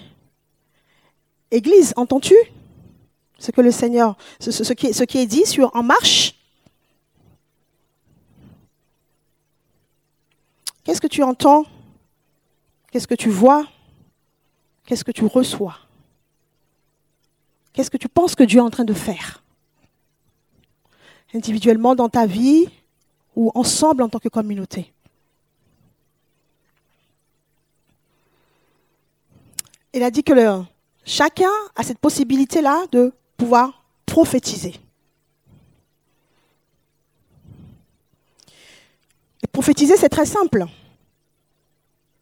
Église, 1.50 1.92
entends-tu 1.96 2.34
ce 3.38 3.50
que 3.50 3.60
le 3.60 3.70
Seigneur, 3.70 4.16
ce 4.38 5.04
qui 5.04 5.18
est 5.18 5.26
dit 5.26 5.44
sur 5.44 5.76
En 5.76 5.82
marche? 5.82 6.36
Qu'est-ce 10.84 11.02
que 11.02 11.06
tu 11.06 11.22
entends? 11.22 11.66
Qu'est-ce 12.90 13.06
que 13.06 13.14
tu 13.14 13.28
vois? 13.28 13.66
Qu'est-ce 14.86 15.04
que 15.04 15.12
tu 15.12 15.26
reçois? 15.26 15.76
Qu'est-ce 17.72 17.90
que 17.90 17.96
tu 17.96 18.08
penses 18.08 18.34
que 18.34 18.42
Dieu 18.42 18.58
est 18.58 18.62
en 18.62 18.70
train 18.70 18.84
de 18.84 18.94
faire 18.94 19.42
Individuellement 21.32 21.94
dans 21.94 22.08
ta 22.08 22.26
vie 22.26 22.68
ou 23.36 23.52
ensemble 23.54 24.02
en 24.02 24.08
tant 24.08 24.18
que 24.18 24.28
communauté? 24.28 24.92
Il 29.92 30.02
a 30.02 30.10
dit 30.10 30.22
que 30.22 30.32
chacun 31.04 31.50
a 31.74 31.82
cette 31.82 31.98
possibilité-là 31.98 32.86
de 32.92 33.12
pouvoir 33.36 33.84
prophétiser. 34.06 34.74
Et 39.42 39.46
prophétiser, 39.46 39.96
c'est 39.96 40.08
très 40.08 40.26
simple. 40.26 40.66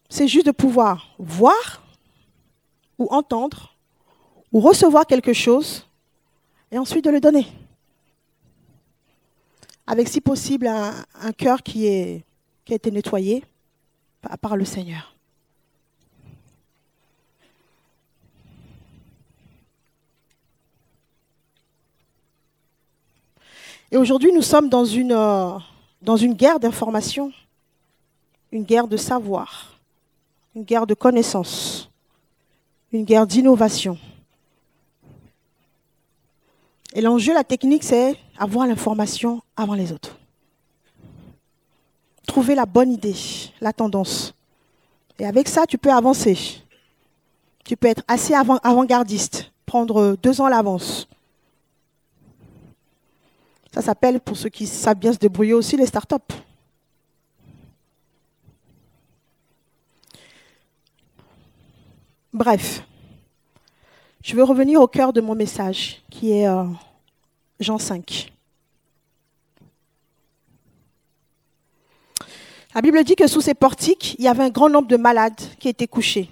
C'est 0.09 0.29
juste 0.29 0.47
de 0.47 0.53
pouvoir 0.53 1.15
voir 1.19 1.83
ou 2.99 3.07
entendre 3.11 3.78
ou 4.53 4.61
recevoir 4.61 5.07
quelque 5.07 5.33
chose 5.33 5.87
et 6.71 6.79
ensuite 6.79 7.05
de 7.05 7.11
le 7.11 7.21
donner. 7.21 7.47
Avec 9.87 10.09
si 10.09 10.21
possible 10.21 10.67
un, 10.67 11.33
cœur 11.33 11.63
qui, 11.63 12.23
qui 12.65 12.73
a 12.73 12.77
été 12.77 12.91
nettoyé 12.91 13.45
par 14.41 14.57
le 14.57 14.65
Seigneur. 14.65 15.15
Et 23.91 23.97
aujourd'hui, 23.97 24.33
nous 24.33 24.43
sommes 24.43 24.69
dans 24.69 24.85
une, 24.85 25.13
euh, 25.13 25.59
dans 26.03 26.17
une 26.17 26.35
guerre 26.35 26.61
d'information, 26.61 27.33
une 28.53 28.65
guerre 28.65 28.87
de 28.87 28.99
savoir, 28.99 29.79
une 30.55 30.63
guerre 30.63 30.87
de 30.87 30.93
connaissance, 30.93 31.91
une 32.93 33.05
guerre 33.05 33.27
d'innovation. 33.27 33.99
Et 36.99 37.01
l'enjeu, 37.01 37.33
la 37.33 37.45
technique, 37.45 37.85
c'est 37.85 38.17
avoir 38.37 38.67
l'information 38.67 39.41
avant 39.57 39.75
les 39.75 39.93
autres. 39.93 40.19
Trouver 42.27 42.57
la 42.57 42.67
bonne 42.67 42.91
idée, 42.91 43.15
la 43.61 43.73
tendance. 43.73 44.35
Et 45.21 45.25
avec 45.25 45.47
ça, 45.47 45.65
tu 45.65 45.79
peux 45.79 45.93
avancer. 45.93 46.37
Tu 47.65 47.77
peux 47.77 47.87
être 47.87 48.03
assez 48.09 48.35
avant-gardiste, 48.35 49.53
prendre 49.65 50.17
deux 50.21 50.41
ans 50.41 50.49
l'avance. 50.49 51.07
Ça 53.73 53.81
s'appelle, 53.81 54.19
pour 54.19 54.37
ceux 54.37 54.49
qui 54.49 54.67
savent 54.67 54.99
bien 54.99 55.13
se 55.13 55.19
débrouiller 55.19 55.55
aussi, 55.55 55.77
les 55.77 55.87
startups. 55.87 56.35
Bref, 62.33 62.83
je 64.21 64.35
veux 64.35 64.43
revenir 64.43 64.81
au 64.83 64.89
cœur 64.89 65.13
de 65.13 65.21
mon 65.21 65.37
message, 65.37 66.03
qui 66.11 66.33
est 66.33 66.49
euh, 66.49 66.65
Jean 67.61 67.79
5. 67.79 68.33
La 72.75 72.83
Bible 72.83 73.03
dit 73.03 73.17
que 73.17 73.27
sous 73.27 73.41
ces 73.41 73.55
portiques, 73.55 74.15
il 74.19 74.25
y 74.25 74.29
avait 74.29 74.45
un 74.45 74.51
grand 74.51 74.69
nombre 74.69 74.87
de 74.87 74.97
malades 74.97 75.41
qui 75.59 75.69
étaient 75.69 75.89
couchés. 75.89 76.31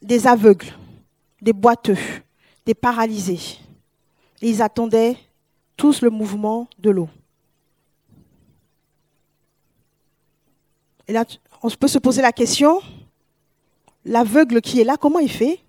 Des 0.00 0.26
aveugles, 0.26 0.74
des 1.40 1.52
boiteux, 1.52 1.98
des 2.66 2.74
paralysés. 2.74 3.58
Ils 4.40 4.60
attendaient 4.60 5.16
tous 5.76 6.00
le 6.00 6.10
mouvement 6.10 6.68
de 6.78 6.90
l'eau. 6.90 7.08
Et 11.06 11.12
là, 11.12 11.24
on 11.62 11.70
peut 11.70 11.88
se 11.88 11.98
poser 11.98 12.22
la 12.22 12.32
question, 12.32 12.80
l'aveugle 14.04 14.60
qui 14.60 14.80
est 14.80 14.84
là, 14.84 14.96
comment 14.96 15.18
il 15.20 15.30
fait 15.30 15.60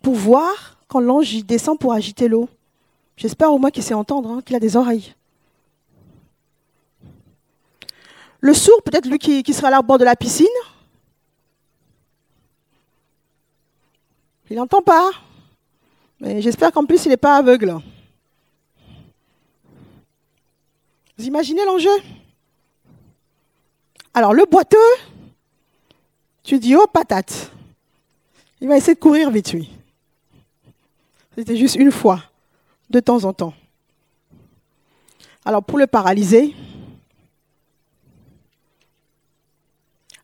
pour 0.00 0.14
voir 0.14 0.78
quand 0.86 1.00
l'ange 1.00 1.44
descend 1.44 1.78
pour 1.78 1.92
agiter 1.92 2.28
l'eau? 2.28 2.48
J'espère 3.22 3.52
au 3.52 3.58
moins 3.60 3.70
qu'il 3.70 3.84
sait 3.84 3.94
entendre, 3.94 4.28
hein, 4.28 4.42
qu'il 4.42 4.56
a 4.56 4.58
des 4.58 4.76
oreilles. 4.76 5.14
Le 8.40 8.52
sourd, 8.52 8.82
peut-être 8.82 9.06
lui 9.06 9.20
qui, 9.20 9.54
sera 9.54 9.70
là 9.70 9.78
au 9.78 9.84
bord 9.84 9.98
de 9.98 10.04
la 10.04 10.16
piscine, 10.16 10.48
il 14.50 14.56
n'entend 14.56 14.82
pas. 14.82 15.12
Mais 16.18 16.42
j'espère 16.42 16.72
qu'en 16.72 16.84
plus, 16.84 17.04
il 17.04 17.10
n'est 17.10 17.16
pas 17.16 17.36
aveugle. 17.36 17.78
Vous 21.16 21.24
imaginez 21.24 21.64
l'enjeu? 21.64 21.96
Alors, 24.14 24.34
le 24.34 24.46
boiteux, 24.46 24.78
tu 26.42 26.58
dis, 26.58 26.74
oh 26.74 26.88
patate, 26.92 27.52
il 28.60 28.66
va 28.66 28.76
essayer 28.76 28.96
de 28.96 28.98
courir 28.98 29.30
vite, 29.30 29.52
lui. 29.52 29.70
C'était 31.36 31.56
juste 31.56 31.76
une 31.76 31.92
fois, 31.92 32.20
de 32.92 33.00
temps 33.00 33.24
en 33.24 33.32
temps. 33.32 33.54
Alors, 35.44 35.64
pour 35.64 35.78
le 35.78 35.86
paralyser, 35.88 36.54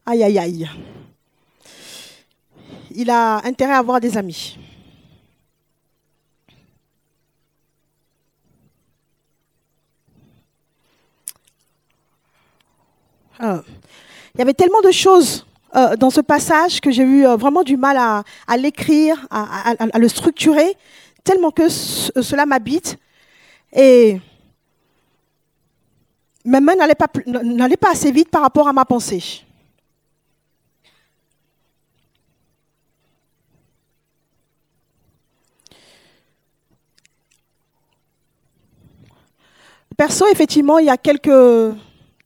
aïe, 0.07 0.23
aïe, 0.23 0.39
aïe, 0.39 0.71
il 2.95 3.11
a 3.11 3.45
intérêt 3.45 3.73
à 3.73 3.79
avoir 3.79 4.01
des 4.01 4.17
amis. 4.17 4.59
Euh, 13.41 13.61
il 14.35 14.39
y 14.39 14.43
avait 14.43 14.55
tellement 14.55 14.81
de 14.81 14.91
choses 14.91 15.47
euh, 15.77 15.97
dans 15.97 16.11
ce 16.11 16.21
passage 16.21 16.81
que 16.81 16.91
j'ai 16.91 17.03
eu 17.03 17.27
euh, 17.27 17.37
vraiment 17.37 17.63
du 17.63 17.77
mal 17.77 17.97
à, 17.97 18.57
l'écrire, 18.57 19.27
à, 19.31 19.99
le 19.99 20.09
structurer, 20.09 20.77
tellement 21.29 21.51
que 21.51 21.69
cela 21.69 22.47
m'habite. 22.47 22.97
Et 23.73 24.19
mes 26.43 26.61
mains 26.61 26.75
n'allaient 26.75 26.95
pas, 26.95 27.09
pas 27.09 27.91
assez 27.91 28.11
vite 28.11 28.31
par 28.31 28.41
rapport 28.41 28.67
à 28.67 28.73
ma 28.73 28.87
pensée. 28.87 29.45
Perso, 39.99 40.25
effectivement, 40.33 40.79
il 40.79 40.87
y 40.87 40.91
a 40.91 40.97
quelques 40.97 41.77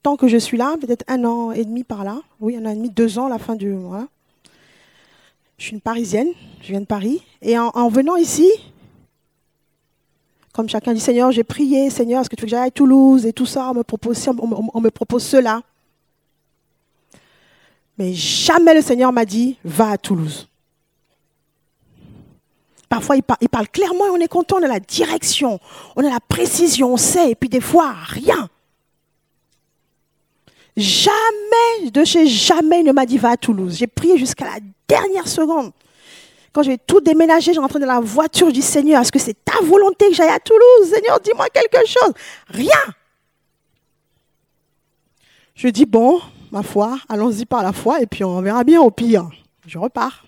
tant 0.02 0.16
que 0.16 0.28
je 0.28 0.36
suis 0.36 0.58
là, 0.58 0.76
peut-être 0.80 1.04
un 1.08 1.24
an 1.24 1.52
et 1.52 1.64
demi 1.64 1.84
par 1.84 2.04
là, 2.04 2.20
oui, 2.40 2.56
un 2.56 2.66
an 2.66 2.70
et 2.70 2.74
demi, 2.74 2.90
deux 2.90 3.18
ans, 3.18 3.28
la 3.28 3.38
fin 3.38 3.56
du 3.56 3.70
mois. 3.70 4.06
Je 5.58 5.66
suis 5.66 5.74
une 5.74 5.80
Parisienne, 5.80 6.28
je 6.60 6.68
viens 6.68 6.80
de 6.80 6.86
Paris, 6.86 7.22
et 7.40 7.56
en, 7.56 7.88
venant 7.88 8.16
ici, 8.16 8.50
comme 10.52 10.68
chacun 10.68 10.92
dit, 10.92 11.00
Seigneur, 11.00 11.32
j'ai 11.32 11.44
prié, 11.44 11.88
Seigneur, 11.88 12.20
est-ce 12.20 12.30
que 12.30 12.36
tu 12.36 12.42
veux 12.42 12.46
que 12.46 12.50
j'aille 12.50 12.68
à 12.68 12.70
Toulouse 12.70 13.24
et 13.24 13.32
tout 13.32 13.46
ça, 13.46 13.70
on 13.70 13.74
me 13.74 13.82
propose, 13.82 14.28
on, 14.28 14.80
me 14.80 14.90
propose 14.90 15.24
cela. 15.24 15.62
Mais 17.96 18.12
jamais 18.12 18.74
le 18.74 18.82
Seigneur 18.82 19.12
m'a 19.12 19.24
dit, 19.24 19.56
va 19.64 19.90
à 19.90 19.98
Toulouse. 19.98 20.48
Parfois, 22.88 23.16
il, 23.16 23.22
il 23.40 23.48
parle 23.48 23.68
clairement 23.68 24.06
et 24.06 24.10
on 24.10 24.16
est 24.16 24.28
content, 24.28 24.56
on 24.60 24.62
a 24.62 24.68
la 24.68 24.80
direction, 24.80 25.58
on 25.96 26.04
a 26.04 26.10
la 26.10 26.20
précision, 26.20 26.92
on 26.92 26.98
sait, 26.98 27.30
et 27.30 27.34
puis 27.34 27.48
des 27.48 27.62
fois, 27.62 27.94
rien. 28.06 28.50
Jamais, 30.76 31.90
de 31.90 32.04
chez 32.04 32.26
jamais, 32.26 32.80
il 32.80 32.86
ne 32.86 32.92
m'a 32.92 33.06
dit 33.06 33.16
va 33.16 33.30
à 33.30 33.36
Toulouse. 33.38 33.76
J'ai 33.78 33.86
prié 33.86 34.18
jusqu'à 34.18 34.44
la 34.44 34.58
dernière 34.86 35.28
seconde. 35.28 35.72
Quand 36.52 36.62
j'ai 36.62 36.76
tout 36.76 37.00
déménagé, 37.00 37.54
j'ai 37.54 37.60
rentré 37.60 37.78
dans 37.78 37.86
la 37.86 38.00
voiture, 38.00 38.48
je 38.48 38.52
dis 38.52 38.62
Seigneur, 38.62 39.00
est-ce 39.00 39.12
que 39.12 39.18
c'est 39.18 39.42
ta 39.44 39.60
volonté 39.62 40.08
que 40.08 40.14
j'aille 40.14 40.28
à 40.28 40.38
Toulouse? 40.38 40.90
Seigneur, 40.92 41.18
dis-moi 41.20 41.46
quelque 41.48 41.86
chose. 41.86 42.12
Rien. 42.48 42.94
Je 45.54 45.68
dis 45.68 45.86
bon, 45.86 46.20
ma 46.50 46.62
foi, 46.62 46.98
allons-y 47.08 47.46
par 47.46 47.62
la 47.62 47.72
foi 47.72 48.00
et 48.00 48.06
puis 48.06 48.24
on 48.24 48.40
verra 48.42 48.64
bien 48.64 48.80
au 48.80 48.90
pire. 48.90 49.30
je 49.66 49.78
repars. 49.78 50.24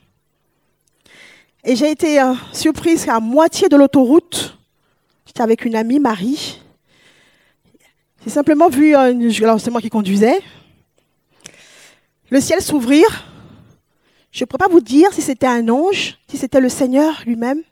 Et 1.64 1.76
j'ai 1.76 1.90
été 1.90 2.20
euh, 2.20 2.34
surprise 2.52 3.04
qu'à 3.04 3.20
moitié 3.20 3.68
de 3.68 3.76
l'autoroute, 3.76 4.58
j'étais 5.26 5.42
avec 5.42 5.64
une 5.64 5.74
amie, 5.74 5.98
Marie. 5.98 6.60
J'ai 8.22 8.30
simplement 8.30 8.68
vu, 8.68 8.94
euh, 8.94 9.30
alors 9.42 9.60
c'est 9.60 9.70
moi 9.70 9.80
qui 9.80 9.90
conduisais, 9.90 10.40
le 12.30 12.40
ciel 12.40 12.62
s'ouvrir. 12.62 13.06
Je 14.34 14.42
ne 14.42 14.46
pourrais 14.46 14.66
pas 14.66 14.68
vous 14.68 14.80
dire 14.80 15.12
si 15.12 15.22
c'était 15.22 15.46
un 15.46 15.68
ange, 15.68 16.18
si 16.28 16.36
c'était 16.36 16.60
le 16.60 16.68
Seigneur 16.68 17.22
lui-même, 17.24 17.62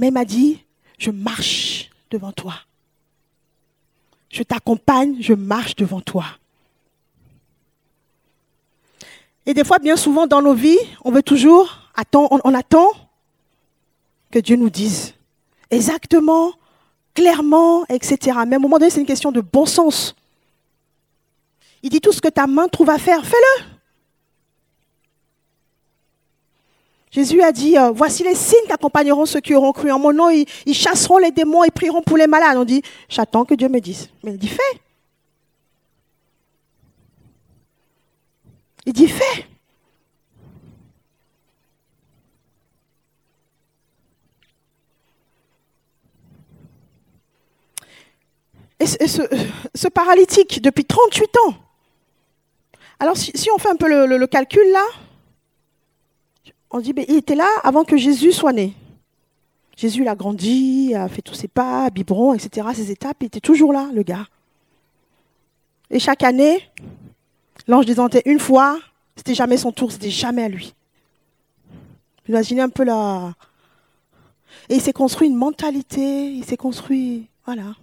mais 0.00 0.08
il 0.08 0.12
m'a 0.12 0.24
dit, 0.24 0.64
je 0.98 1.12
marche 1.12 1.88
devant 2.10 2.32
toi. 2.32 2.54
Je 4.28 4.42
t'accompagne, 4.42 5.18
je 5.20 5.34
marche 5.34 5.76
devant 5.76 6.00
toi. 6.00 6.24
Et 9.46 9.54
des 9.54 9.62
fois, 9.62 9.78
bien 9.78 9.96
souvent 9.96 10.26
dans 10.26 10.42
nos 10.42 10.52
vies, 10.52 10.80
on 11.04 11.12
veut 11.12 11.22
toujours, 11.22 11.92
on, 12.12 12.54
attend 12.54 12.88
que 14.32 14.40
Dieu 14.40 14.56
nous 14.56 14.68
dise 14.68 15.14
exactement, 15.70 16.54
clairement, 17.14 17.86
etc. 17.86 18.38
Mais 18.48 18.56
à 18.56 18.58
un 18.58 18.60
moment 18.60 18.78
donné, 18.78 18.90
c'est 18.90 19.00
une 19.00 19.06
question 19.06 19.30
de 19.30 19.40
bon 19.40 19.64
sens. 19.64 20.16
Il 21.84 21.90
dit 21.90 22.00
tout 22.00 22.10
ce 22.10 22.20
que 22.20 22.28
ta 22.28 22.48
main 22.48 22.66
trouve 22.66 22.90
à 22.90 22.98
faire, 22.98 23.24
fais-le. 23.24 23.75
Jésus 27.16 27.40
a 27.40 27.50
dit, 27.50 27.78
euh, 27.78 27.92
voici 27.92 28.24
les 28.24 28.34
signes 28.34 28.66
qui 28.66 28.72
accompagneront 28.72 29.24
ceux 29.24 29.40
qui 29.40 29.54
auront 29.54 29.72
cru 29.72 29.90
en 29.90 29.98
mon 29.98 30.12
nom, 30.12 30.28
ils, 30.28 30.74
chasseront 30.74 31.16
les 31.16 31.30
démons, 31.30 31.64
ils 31.64 31.72
prieront 31.72 32.02
pour 32.02 32.18
les 32.18 32.26
malades. 32.26 32.58
On 32.58 32.64
dit, 32.66 32.82
j'attends 33.08 33.46
que 33.46 33.54
Dieu 33.54 33.70
me 33.70 33.80
dise. 33.80 34.10
Mais 34.22 34.32
il 34.32 34.38
dit, 34.38 34.48
fais. 34.48 34.80
Il 38.84 38.92
dit, 38.92 39.08
fais. 39.08 39.46
Et 48.78 48.86
ce, 48.86 49.88
paralytique, 49.88 50.60
depuis 50.60 50.84
38 50.84 51.30
ans, 51.46 51.54
alors 53.00 53.16
si, 53.16 53.32
on 53.54 53.56
fait 53.56 53.70
un 53.70 53.76
peu 53.76 53.88
le, 53.88 54.26
calcul 54.26 54.70
là, 54.70 54.84
on 56.70 56.80
dit, 56.80 56.92
ben, 56.92 57.04
il 57.08 57.16
était 57.16 57.34
là 57.34 57.48
avant 57.62 57.84
que 57.84 57.96
Jésus 57.96 58.32
soit 58.32 58.52
né. 58.52 58.74
Jésus 59.76 60.02
il 60.02 60.08
a 60.08 60.14
grandi, 60.14 60.94
a 60.94 61.08
fait 61.08 61.22
tous 61.22 61.34
ses 61.34 61.48
pas, 61.48 61.90
biberon, 61.90 62.34
etc., 62.34 62.66
ses 62.74 62.90
étapes, 62.90 63.18
il 63.20 63.26
était 63.26 63.40
toujours 63.40 63.72
là, 63.72 63.88
le 63.92 64.02
gars. 64.02 64.26
Et 65.90 65.98
chaque 65.98 66.22
année, 66.22 66.60
L'ange 67.66 67.86
désentait 67.86 68.22
une 68.26 68.38
fois, 68.38 68.78
c'était 69.16 69.34
jamais 69.34 69.56
son 69.56 69.72
tour, 69.72 69.90
c'était 69.90 70.10
jamais 70.10 70.44
à 70.44 70.48
lui. 70.48 70.74
Imaginez 72.28 72.60
un 72.60 72.68
peu 72.68 72.84
là. 72.84 73.34
Et 74.68 74.76
il 74.76 74.80
s'est 74.80 74.92
construit 74.92 75.28
une 75.28 75.36
mentalité, 75.36 76.32
il 76.32 76.44
s'est 76.44 76.56
construit. 76.56 77.28
Voilà. 77.44 77.74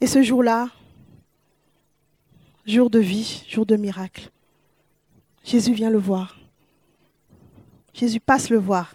Et 0.00 0.06
ce 0.06 0.22
jour-là, 0.22 0.68
jour 2.70 2.90
de 2.90 2.98
vie, 2.98 3.44
jour 3.48 3.66
de 3.66 3.76
miracle, 3.76 4.30
Jésus 5.44 5.72
vient 5.72 5.90
le 5.90 5.98
voir. 5.98 6.38
Jésus 7.92 8.20
passe 8.20 8.50
le 8.50 8.58
voir. 8.58 8.94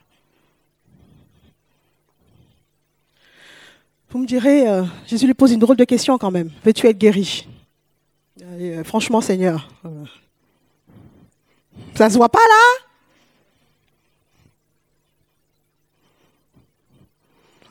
Vous 4.09 4.19
me 4.19 4.25
direz, 4.25 4.67
euh, 4.67 4.83
Jésus 5.07 5.25
lui 5.25 5.33
pose 5.33 5.51
une 5.51 5.59
drôle 5.59 5.75
de 5.75 5.83
question 5.83 6.17
quand 6.17 6.31
même. 6.31 6.49
Veux-tu 6.63 6.87
être 6.87 6.97
guéri? 6.97 7.47
Euh, 8.41 8.83
Franchement, 8.83 9.19
Seigneur, 9.19 9.67
ça 9.81 9.89
euh, 9.89 10.05
ça 11.95 12.09
se 12.09 12.15
voit 12.15 12.29
pas 12.29 12.39
là? 12.39 12.85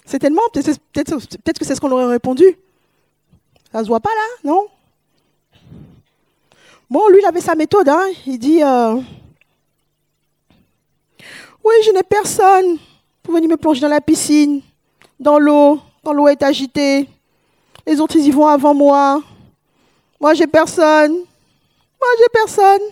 C'est 0.05 0.19
tellement, 0.19 0.43
peut-être 0.53 1.59
que 1.59 1.65
c'est 1.65 1.75
ce 1.75 1.81
qu'on 1.81 1.91
aurait 1.91 2.05
répondu. 2.07 2.45
Ça 3.73 3.83
se 3.83 3.89
voit 3.89 4.01
pas 4.01 4.11
là, 4.11 4.51
non? 4.51 4.69
Bon, 6.91 7.09
lui, 7.09 7.19
il 7.21 7.27
avait 7.27 7.41
sa 7.41 7.55
méthode. 7.55 7.89
Hein. 7.89 8.07
Il 8.27 8.39
dit, 8.39 8.63
oui, 11.65 11.75
je 11.85 11.91
n'ai 11.93 12.03
personne 12.03 12.79
pour 13.23 13.35
venir 13.35 13.49
me 13.49 13.57
plonger 13.57 13.81
dans 13.81 13.89
la 13.89 14.01
piscine, 14.01 14.61
dans 15.19 15.39
l'eau, 15.39 15.81
quand 16.05 16.13
l'eau 16.13 16.29
est 16.29 16.43
agitée. 16.43 17.09
Les 17.87 18.01
autres, 18.01 18.17
ils 18.17 18.27
y 18.27 18.31
vont 18.31 18.47
avant 18.47 18.75
moi. 18.75 19.23
Moi, 20.21 20.35
j'ai 20.35 20.47
personne. 20.47 21.13
Moi, 21.13 22.09
j'ai 22.19 22.29
personne. 22.33 22.83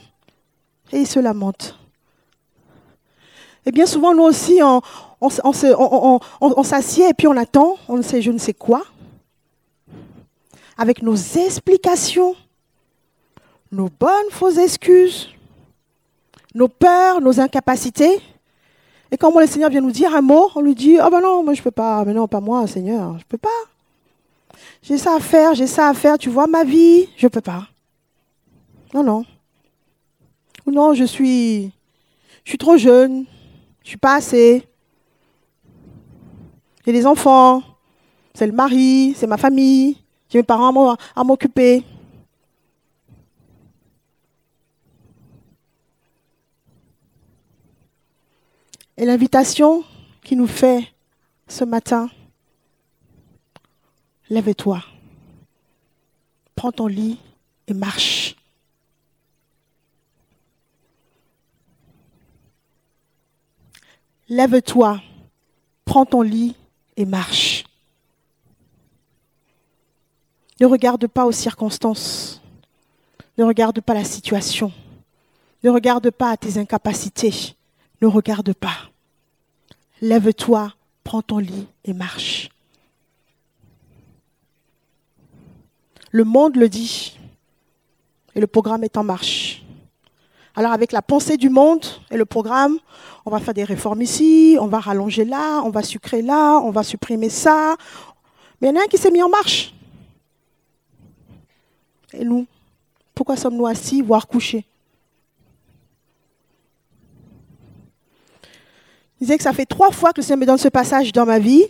Et 0.92 1.00
ils 1.00 1.06
se 1.06 1.20
lamentent. 1.20 1.78
Et 3.64 3.70
bien 3.70 3.86
souvent, 3.86 4.14
nous 4.14 4.24
aussi, 4.24 4.60
on, 4.62 4.80
on, 5.20 6.62
s'assied 6.62 7.08
et 7.08 7.14
puis 7.14 7.28
on 7.28 7.36
attend, 7.36 7.76
on 7.88 7.96
ne 7.96 8.02
sait 8.02 8.20
je 8.20 8.32
ne 8.32 8.38
sais 8.38 8.54
quoi, 8.54 8.82
avec 10.76 11.02
nos 11.02 11.14
explications, 11.14 12.34
nos 13.72 13.88
bonnes 13.88 14.30
fausses 14.30 14.58
excuses, 14.58 15.30
nos 16.54 16.68
peurs, 16.68 17.20
nos 17.20 17.40
incapacités. 17.40 18.20
Et 19.10 19.16
quand 19.16 19.36
le 19.38 19.46
Seigneur 19.46 19.70
vient 19.70 19.80
nous 19.80 19.90
dire 19.90 20.14
un 20.14 20.20
mot, 20.20 20.50
on 20.54 20.60
lui 20.60 20.74
dit 20.74 20.98
Ah 20.98 21.10
ben 21.10 21.20
non, 21.20 21.42
moi 21.42 21.54
je 21.54 21.60
ne 21.60 21.64
peux 21.64 21.70
pas. 21.70 22.04
Mais 22.04 22.12
non, 22.12 22.28
pas 22.28 22.40
moi, 22.40 22.66
Seigneur, 22.66 23.12
je 23.14 23.24
ne 23.24 23.28
peux 23.28 23.38
pas. 23.38 23.48
J'ai 24.82 24.98
ça 24.98 25.16
à 25.16 25.20
faire, 25.20 25.54
j'ai 25.54 25.66
ça 25.66 25.88
à 25.88 25.94
faire, 25.94 26.18
tu 26.18 26.28
vois 26.28 26.46
ma 26.46 26.64
vie, 26.64 27.08
je 27.16 27.26
ne 27.26 27.30
peux 27.30 27.40
pas. 27.40 27.66
Non, 28.92 29.02
non. 29.02 29.24
Ou 30.66 30.70
non, 30.70 30.92
je 30.94 31.04
suis, 31.04 31.72
je 32.44 32.50
suis 32.50 32.58
trop 32.58 32.76
jeune, 32.76 33.24
je 33.80 33.86
ne 33.86 33.88
suis 33.88 33.96
pas 33.96 34.16
assez. 34.16 34.66
J'ai 36.84 36.92
des 36.92 37.06
enfants, 37.06 37.62
c'est 38.34 38.46
le 38.46 38.52
mari, 38.52 39.14
c'est 39.16 39.26
ma 39.26 39.38
famille, 39.38 39.96
j'ai 40.28 40.40
mes 40.40 40.42
parents 40.42 40.96
à 41.14 41.24
m'occuper. 41.24 41.84
Et 49.02 49.04
l'invitation 49.04 49.82
qui 50.22 50.36
nous 50.36 50.46
fait 50.46 50.86
ce 51.48 51.64
matin, 51.64 52.08
lève-toi, 54.30 54.80
prends 56.54 56.70
ton 56.70 56.86
lit 56.86 57.18
et 57.66 57.74
marche. 57.74 58.36
Lève-toi, 64.28 65.02
prends 65.84 66.06
ton 66.06 66.22
lit 66.22 66.54
et 66.96 67.04
marche. 67.04 67.64
Ne 70.60 70.66
regarde 70.66 71.08
pas 71.08 71.26
aux 71.26 71.32
circonstances. 71.32 72.40
Ne 73.36 73.42
regarde 73.42 73.80
pas 73.80 73.94
la 73.94 74.04
situation. 74.04 74.70
Ne 75.64 75.70
regarde 75.70 76.12
pas 76.12 76.30
à 76.30 76.36
tes 76.36 76.56
incapacités 76.56 77.56
ne 78.02 78.08
regarde 78.08 78.52
pas. 78.52 78.91
Lève-toi, 80.02 80.72
prends 81.04 81.22
ton 81.22 81.38
lit 81.38 81.68
et 81.84 81.92
marche. 81.92 82.50
Le 86.10 86.24
monde 86.24 86.56
le 86.56 86.68
dit 86.68 87.20
et 88.34 88.40
le 88.40 88.48
programme 88.48 88.82
est 88.82 88.96
en 88.96 89.04
marche. 89.04 89.62
Alors 90.56 90.72
avec 90.72 90.90
la 90.90 91.02
pensée 91.02 91.36
du 91.36 91.48
monde 91.48 91.86
et 92.10 92.16
le 92.16 92.24
programme, 92.24 92.78
on 93.24 93.30
va 93.30 93.38
faire 93.38 93.54
des 93.54 93.62
réformes 93.62 94.02
ici, 94.02 94.58
on 94.60 94.66
va 94.66 94.80
rallonger 94.80 95.24
là, 95.24 95.62
on 95.62 95.70
va 95.70 95.84
sucrer 95.84 96.20
là, 96.20 96.58
on 96.58 96.70
va 96.70 96.82
supprimer 96.82 97.28
ça. 97.30 97.76
Mais 98.60 98.68
il 98.68 98.74
y 98.74 98.76
en 98.76 98.80
a 98.80 98.84
un 98.84 98.88
qui 98.88 98.98
s'est 98.98 99.12
mis 99.12 99.22
en 99.22 99.28
marche. 99.28 99.72
Et 102.12 102.24
nous, 102.24 102.44
pourquoi 103.14 103.36
sommes-nous 103.36 103.68
assis, 103.68 104.02
voire 104.02 104.26
couchés? 104.26 104.66
Il 109.22 109.26
disait 109.26 109.36
que 109.36 109.44
ça 109.44 109.52
fait 109.52 109.66
trois 109.66 109.92
fois 109.92 110.12
que 110.12 110.20
le 110.20 110.24
Seigneur 110.24 110.40
me 110.40 110.46
donne 110.46 110.58
ce 110.58 110.66
passage 110.66 111.12
dans 111.12 111.24
ma 111.24 111.38
vie. 111.38 111.62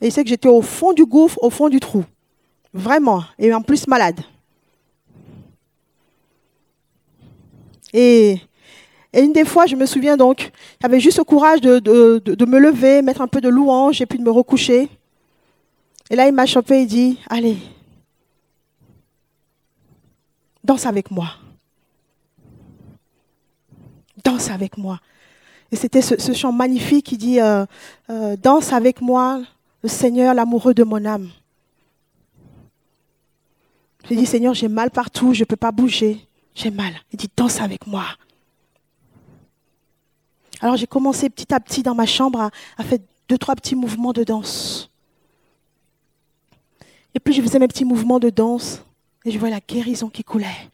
Et 0.00 0.08
il 0.08 0.12
sait 0.12 0.24
que 0.24 0.28
j'étais 0.28 0.48
au 0.48 0.62
fond 0.62 0.92
du 0.92 1.06
gouffre, 1.06 1.38
au 1.40 1.48
fond 1.48 1.68
du 1.68 1.78
trou. 1.78 2.04
Vraiment. 2.74 3.22
Et 3.38 3.54
en 3.54 3.62
plus 3.62 3.86
malade. 3.86 4.18
Et, 7.92 8.40
une 9.14 9.32
des 9.32 9.44
fois, 9.44 9.66
je 9.66 9.76
me 9.76 9.86
souviens 9.86 10.16
donc, 10.16 10.50
j'avais 10.82 10.98
juste 10.98 11.18
le 11.18 11.24
courage 11.24 11.60
de, 11.60 12.44
me 12.44 12.58
lever, 12.58 13.00
mettre 13.00 13.20
un 13.20 13.28
peu 13.28 13.40
de 13.40 13.48
louange 13.48 14.02
et 14.02 14.06
puis 14.06 14.18
de 14.18 14.24
me 14.24 14.32
recoucher. 14.32 14.88
Et 16.10 16.16
là, 16.16 16.26
il 16.26 16.34
m'a 16.34 16.46
chopé 16.46 16.82
et 16.82 16.86
dit, 16.86 17.20
allez, 17.30 17.58
danse 20.64 20.84
avec 20.84 21.12
moi. 21.12 21.28
Danse 24.24 24.50
avec 24.50 24.76
moi. 24.76 24.98
Et 25.70 25.76
c'était 25.76 26.02
ce, 26.02 26.32
chant 26.32 26.52
magnifique 26.52 27.06
qui 27.06 27.18
dit 27.18 27.40
euh, 27.40 27.66
euh, 28.10 28.36
Danse 28.36 28.72
avec 28.72 29.00
moi, 29.00 29.42
le 29.82 29.88
Seigneur, 29.88 30.34
l'amoureux 30.34 30.74
de 30.74 30.82
mon 30.82 31.04
âme. 31.04 31.30
J'ai 34.08 34.16
dit, 34.16 34.26
Seigneur, 34.26 34.54
j'ai 34.54 34.68
mal 34.68 34.90
partout, 34.90 35.34
je 35.34 35.40
ne 35.40 35.44
peux 35.44 35.56
pas 35.56 35.70
bouger. 35.72 36.26
J'ai 36.54 36.70
mal. 36.70 36.92
Il 37.12 37.18
dit, 37.18 37.28
danse 37.36 37.60
avec 37.60 37.86
moi. 37.86 38.04
Alors 40.60 40.76
j'ai 40.76 40.86
commencé 40.86 41.30
petit 41.30 41.52
à 41.54 41.60
petit 41.60 41.82
dans 41.82 41.94
ma 41.94 42.06
chambre 42.06 42.40
à, 42.40 42.50
à 42.78 42.82
faire 42.82 42.98
deux, 43.28 43.38
trois 43.38 43.54
petits 43.54 43.76
mouvements 43.76 44.12
de 44.12 44.24
danse. 44.24 44.90
Et 47.14 47.20
plus 47.20 47.32
je 47.32 47.42
faisais 47.42 47.58
mes 47.58 47.68
petits 47.68 47.84
mouvements 47.84 48.18
de 48.18 48.30
danse, 48.30 48.82
et 49.24 49.30
je 49.30 49.38
voyais 49.38 49.54
la 49.54 49.60
guérison 49.60 50.08
qui 50.08 50.24
coulait. 50.24 50.70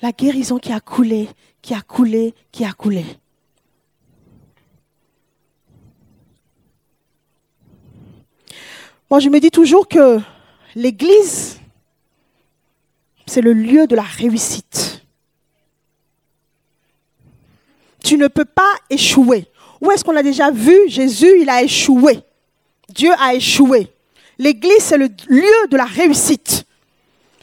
La 0.00 0.12
guérison 0.12 0.58
qui 0.58 0.72
a 0.72 0.80
coulé, 0.80 1.28
qui 1.60 1.74
a 1.74 1.80
coulé, 1.80 2.34
qui 2.50 2.64
a 2.64 2.72
coulé. 2.72 3.04
Moi, 9.12 9.20
je 9.20 9.28
me 9.28 9.40
dis 9.40 9.50
toujours 9.50 9.88
que 9.88 10.20
l'Église, 10.74 11.60
c'est 13.26 13.42
le 13.42 13.52
lieu 13.52 13.86
de 13.86 13.94
la 13.94 14.00
réussite. 14.00 15.02
Tu 18.02 18.16
ne 18.16 18.26
peux 18.26 18.46
pas 18.46 18.72
échouer. 18.88 19.50
Où 19.82 19.90
est-ce 19.90 20.02
qu'on 20.02 20.16
a 20.16 20.22
déjà 20.22 20.50
vu 20.50 20.88
Jésus, 20.88 21.42
il 21.42 21.50
a 21.50 21.62
échoué. 21.62 22.20
Dieu 22.88 23.12
a 23.18 23.34
échoué. 23.34 23.92
L'Église, 24.38 24.78
c'est 24.78 24.96
le 24.96 25.10
lieu 25.28 25.68
de 25.68 25.76
la 25.76 25.84
réussite. 25.84 26.64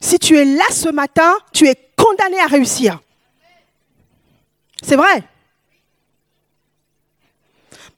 Si 0.01 0.17
tu 0.17 0.39
es 0.39 0.45
là 0.45 0.65
ce 0.71 0.89
matin, 0.89 1.38
tu 1.53 1.67
es 1.67 1.75
condamné 1.95 2.39
à 2.39 2.47
réussir. 2.47 2.99
C'est 4.82 4.95
vrai. 4.95 5.23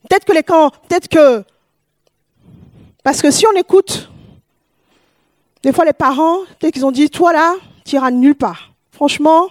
Peut-être 0.09 0.25
que 0.25 0.33
les 0.33 0.43
camps, 0.43 0.71
peut-être 0.89 1.07
que 1.07 1.45
parce 3.03 3.21
que 3.21 3.31
si 3.31 3.45
on 3.47 3.57
écoute, 3.57 4.09
des 5.63 5.73
fois 5.73 5.85
les 5.85 5.93
parents, 5.93 6.39
dès 6.59 6.71
qu'ils 6.71 6.85
ont 6.85 6.91
dit, 6.91 7.09
toi 7.09 7.33
là, 7.33 7.55
tu 7.85 7.95
iras 7.95 8.11
nulle 8.11 8.35
part. 8.35 8.73
Franchement, 8.91 9.47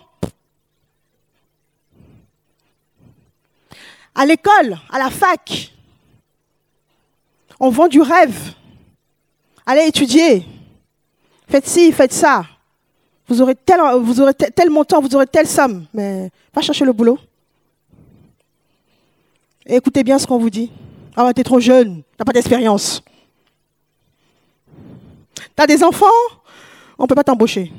à 4.15 4.27
l'école, 4.27 4.79
à 4.91 4.99
la 4.99 5.11
fac, 5.11 5.73
on 7.59 7.71
vend 7.71 7.89
du 7.89 8.01
rêve. 8.01 8.55
Allez 9.67 9.87
étudier. 9.87 10.45
Faites 11.49 11.67
ci, 11.67 11.93
faites 11.93 12.13
ça. 12.13 12.45
Vous 13.29 13.41
aurez 13.43 13.55
tel, 13.55 13.81
vous 14.01 14.21
aurez 14.21 14.35
tel 14.35 14.71
montant, 14.71 15.01
vous 15.01 15.15
aurez 15.15 15.27
telle 15.27 15.47
somme. 15.47 15.87
Mais 15.93 16.31
va 16.55 16.63
chercher 16.63 16.85
le 16.85 16.93
boulot. 16.93 17.19
Écoutez 19.67 20.03
bien 20.03 20.19
ce 20.19 20.27
qu'on 20.27 20.39
vous 20.39 20.51
dit. 20.51 20.73
Ah, 21.17 21.33
t'es 21.35 21.45
trop 21.45 21.61
jeune, 21.61 22.03
t'as 22.17 22.25
pas 22.25 22.33
d'expérience. 22.33 23.03
Des 25.67 25.85
enfants? 25.85 26.07
On 26.99 27.07
peut 27.07 27.15
pas 27.15 27.23
t'embaucher. 27.23 27.73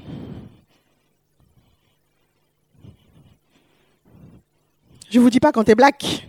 Je 5.09 5.19
vous 5.19 5.29
dis 5.29 5.39
pas 5.39 5.51
quand 5.51 5.63
tu 5.63 5.71
es 5.71 5.75
black. 5.75 6.27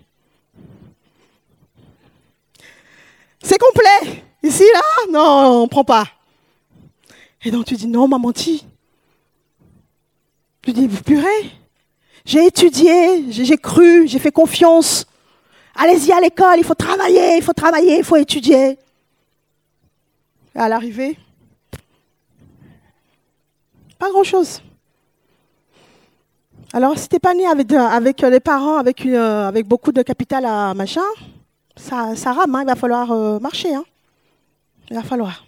C'est 3.42 3.58
complet. 3.58 4.24
Ici, 4.42 4.64
là, 4.72 5.12
non, 5.12 5.62
on 5.62 5.68
prend 5.68 5.84
pas. 5.84 6.06
Et 7.44 7.50
donc 7.50 7.66
tu 7.66 7.74
dis, 7.74 7.86
non, 7.86 8.04
on 8.04 8.08
m'a 8.08 8.18
menti. 8.18 8.66
Tu 10.62 10.72
dis, 10.72 10.88
purée, 10.88 11.50
j'ai 12.24 12.46
étudié, 12.46 13.30
j'ai 13.30 13.56
cru, 13.56 14.08
j'ai 14.08 14.18
fait 14.18 14.32
confiance. 14.32 15.06
Allez-y 15.74 16.12
à 16.12 16.20
l'école, 16.20 16.58
il 16.58 16.64
faut 16.64 16.74
travailler, 16.74 17.36
il 17.36 17.42
faut 17.42 17.52
travailler, 17.52 17.98
il 17.98 18.04
faut 18.04 18.16
étudier. 18.16 18.78
À 20.54 20.68
l'arrivée, 20.68 21.18
pas 24.02 24.10
grand-chose. 24.10 24.60
Alors, 26.72 26.98
si 26.98 27.08
tu 27.08 27.14
n'es 27.14 27.20
pas 27.20 27.34
né 27.34 27.46
avec, 27.46 27.72
avec 27.72 28.20
les 28.22 28.40
parents, 28.40 28.76
avec, 28.76 29.04
une, 29.04 29.14
avec 29.14 29.68
beaucoup 29.68 29.92
de 29.92 30.02
capital 30.02 30.44
à 30.44 30.74
machin, 30.74 31.08
ça, 31.76 32.32
rame, 32.32 32.52
hein, 32.56 32.62
il 32.62 32.66
va 32.66 32.74
falloir 32.74 33.12
euh, 33.12 33.38
marcher. 33.38 33.72
Hein. 33.72 33.84
Il 34.90 34.96
va 34.96 35.04
falloir. 35.04 35.46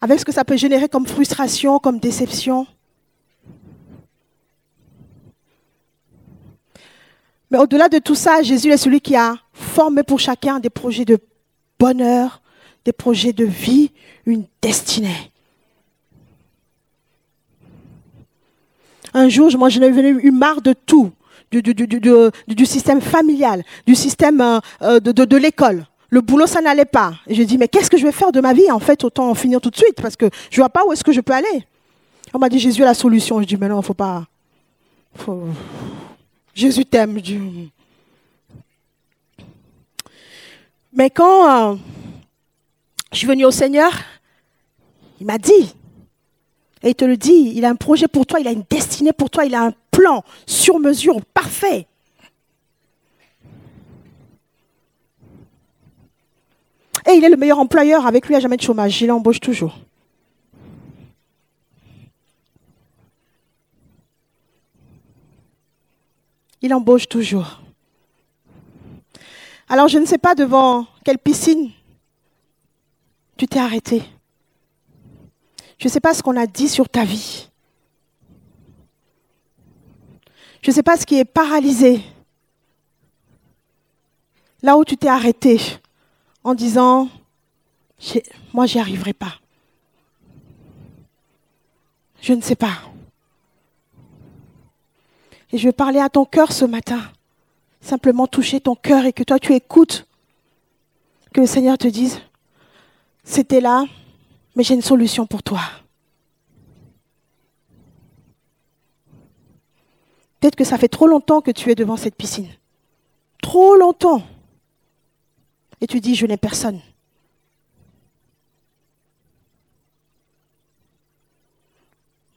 Avec 0.00 0.18
ce 0.18 0.24
que 0.24 0.32
ça 0.32 0.46
peut 0.46 0.56
générer 0.56 0.88
comme 0.88 1.06
frustration, 1.06 1.78
comme 1.78 1.98
déception. 1.98 2.66
Mais 7.50 7.58
au-delà 7.58 7.90
de 7.90 7.98
tout 7.98 8.14
ça, 8.14 8.40
Jésus 8.40 8.70
est 8.70 8.78
celui 8.78 9.02
qui 9.02 9.14
a 9.14 9.34
formé 9.52 10.04
pour 10.04 10.20
chacun 10.20 10.58
des 10.58 10.70
projets 10.70 11.04
de 11.04 11.18
bonheur, 11.78 12.40
des 12.86 12.94
projets 12.94 13.34
de 13.34 13.44
vie, 13.44 13.92
une 14.24 14.46
destinée. 14.62 15.32
Un 19.14 19.28
jour, 19.28 19.50
moi, 19.58 19.68
ai 19.68 20.08
eu 20.08 20.30
marre 20.30 20.60
de 20.60 20.72
tout, 20.72 21.12
du, 21.50 21.62
du, 21.62 22.66
système 22.66 23.00
familial, 23.00 23.64
du 23.86 23.94
système 23.94 24.40
euh, 24.40 24.60
euh, 24.82 25.00
de, 25.00 25.36
l'école. 25.36 25.86
Le 26.10 26.20
boulot, 26.20 26.46
ça 26.46 26.60
n'allait 26.60 26.84
pas. 26.84 27.14
Et 27.26 27.34
je 27.34 27.42
dis, 27.42 27.58
mais 27.58 27.68
qu'est-ce 27.68 27.90
que 27.90 27.98
je 27.98 28.04
vais 28.04 28.12
faire 28.12 28.32
de 28.32 28.40
ma 28.40 28.52
vie 28.52 28.70
En 28.70 28.78
fait, 28.78 29.04
autant 29.04 29.30
en 29.30 29.34
finir 29.34 29.60
tout 29.60 29.70
de 29.70 29.76
suite, 29.76 30.00
parce 30.00 30.16
que 30.16 30.26
je 30.50 30.56
ne 30.56 30.62
vois 30.62 30.70
pas 30.70 30.84
où 30.86 30.92
est-ce 30.92 31.04
que 31.04 31.12
je 31.12 31.20
peux 31.20 31.34
aller. 31.34 31.66
On 32.32 32.38
m'a 32.38 32.48
dit, 32.48 32.58
Jésus 32.58 32.82
a 32.82 32.86
la 32.86 32.94
solution. 32.94 33.40
Je 33.40 33.46
dis, 33.46 33.56
mais 33.56 33.68
non, 33.68 33.76
il 33.76 33.78
ne 33.78 33.84
faut 33.84 33.94
pas. 33.94 34.24
Jésus 36.54 36.84
t'aime. 36.84 37.18
Mais 40.92 41.10
quand 41.10 41.72
euh, 41.72 41.76
je 43.12 43.18
suis 43.18 43.26
venue 43.26 43.44
au 43.44 43.50
Seigneur, 43.50 43.92
il 45.20 45.26
m'a 45.26 45.38
dit, 45.38 45.74
et 46.82 46.90
il 46.90 46.94
te 46.94 47.04
le 47.04 47.16
dit, 47.16 47.52
il 47.54 47.64
a 47.64 47.70
un 47.70 47.76
projet 47.76 48.08
pour 48.08 48.26
toi, 48.26 48.40
il 48.40 48.48
a 48.48 48.52
une 48.52 48.64
destinée 48.68 49.12
pour 49.12 49.30
toi, 49.30 49.44
il 49.44 49.54
a 49.54 49.64
un 49.64 49.72
plan 49.90 50.24
sur 50.46 50.78
mesure, 50.78 51.20
parfait. 51.34 51.86
Et 57.08 57.12
il 57.12 57.24
est 57.24 57.30
le 57.30 57.36
meilleur 57.36 57.58
employeur, 57.58 58.06
avec 58.06 58.26
lui, 58.26 58.34
il 58.34 58.36
n'y 58.38 58.42
jamais 58.42 58.56
de 58.56 58.62
chômage, 58.62 59.00
il 59.00 59.10
embauche 59.10 59.40
toujours. 59.40 59.78
Il 66.60 66.74
embauche 66.74 67.08
toujours. 67.08 67.62
Alors 69.68 69.88
je 69.88 69.98
ne 69.98 70.06
sais 70.06 70.18
pas 70.18 70.34
devant 70.34 70.86
quelle 71.04 71.18
piscine 71.18 71.70
tu 73.36 73.46
t'es 73.46 73.60
arrêté. 73.60 74.02
Je 75.78 75.86
ne 75.86 75.90
sais 75.90 76.00
pas 76.00 76.12
ce 76.12 76.22
qu'on 76.22 76.36
a 76.36 76.46
dit 76.46 76.68
sur 76.68 76.88
ta 76.88 77.04
vie. 77.04 77.48
Je 80.62 80.70
ne 80.70 80.74
sais 80.74 80.82
pas 80.82 80.96
ce 80.96 81.06
qui 81.06 81.18
est 81.18 81.24
paralysé. 81.24 82.02
Là 84.62 84.76
où 84.76 84.84
tu 84.84 84.96
t'es 84.96 85.08
arrêté 85.08 85.60
en 86.42 86.54
disant, 86.54 87.08
moi 88.52 88.66
j'y 88.66 88.80
arriverai 88.80 89.12
pas. 89.12 89.34
Je 92.20 92.32
ne 92.32 92.40
sais 92.40 92.56
pas. 92.56 92.74
Et 95.52 95.58
je 95.58 95.66
veux 95.66 95.72
parler 95.72 96.00
à 96.00 96.08
ton 96.08 96.24
cœur 96.24 96.52
ce 96.52 96.64
matin. 96.64 97.00
Simplement 97.80 98.26
toucher 98.26 98.60
ton 98.60 98.74
cœur 98.74 99.04
et 99.04 99.12
que 99.12 99.22
toi 99.22 99.38
tu 99.38 99.54
écoutes. 99.54 100.06
Que 101.32 101.40
le 101.40 101.46
Seigneur 101.46 101.78
te 101.78 101.86
dise, 101.86 102.20
c'était 103.22 103.60
là, 103.60 103.84
mais 104.58 104.64
j'ai 104.64 104.74
une 104.74 104.82
solution 104.82 105.24
pour 105.24 105.44
toi. 105.44 105.60
Peut-être 110.40 110.56
que 110.56 110.64
ça 110.64 110.76
fait 110.76 110.88
trop 110.88 111.06
longtemps 111.06 111.40
que 111.40 111.52
tu 111.52 111.70
es 111.70 111.76
devant 111.76 111.96
cette 111.96 112.16
piscine. 112.16 112.48
Trop 113.40 113.76
longtemps. 113.76 114.20
Et 115.80 115.86
tu 115.86 116.00
dis, 116.00 116.16
je 116.16 116.26
n'ai 116.26 116.36
personne. 116.36 116.80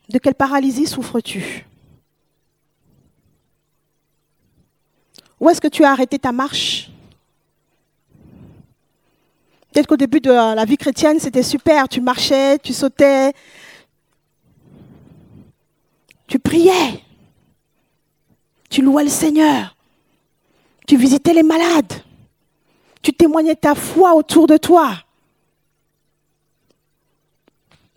De 0.09 0.19
quelle 0.19 0.35
paralysie 0.35 0.85
souffres-tu? 0.85 1.65
Où 5.39 5.49
est-ce 5.49 5.59
que 5.61 5.67
tu 5.67 5.83
as 5.83 5.91
arrêté 5.91 6.19
ta 6.19 6.31
marche? 6.31 6.90
Peut-être 9.71 9.87
qu'au 9.87 9.97
début 9.97 10.19
de 10.19 10.31
la 10.31 10.65
vie 10.65 10.77
chrétienne, 10.77 11.19
c'était 11.19 11.43
super. 11.43 11.87
Tu 11.87 12.01
marchais, 12.01 12.59
tu 12.59 12.73
sautais, 12.73 13.31
tu 16.27 16.39
priais, 16.39 17.01
tu 18.69 18.81
louais 18.81 19.03
le 19.03 19.09
Seigneur, 19.09 19.75
tu 20.87 20.97
visitais 20.97 21.33
les 21.33 21.43
malades, 21.43 21.93
tu 23.01 23.13
témoignais 23.13 23.55
ta 23.55 23.75
foi 23.75 24.13
autour 24.13 24.47
de 24.47 24.57
toi. 24.57 24.93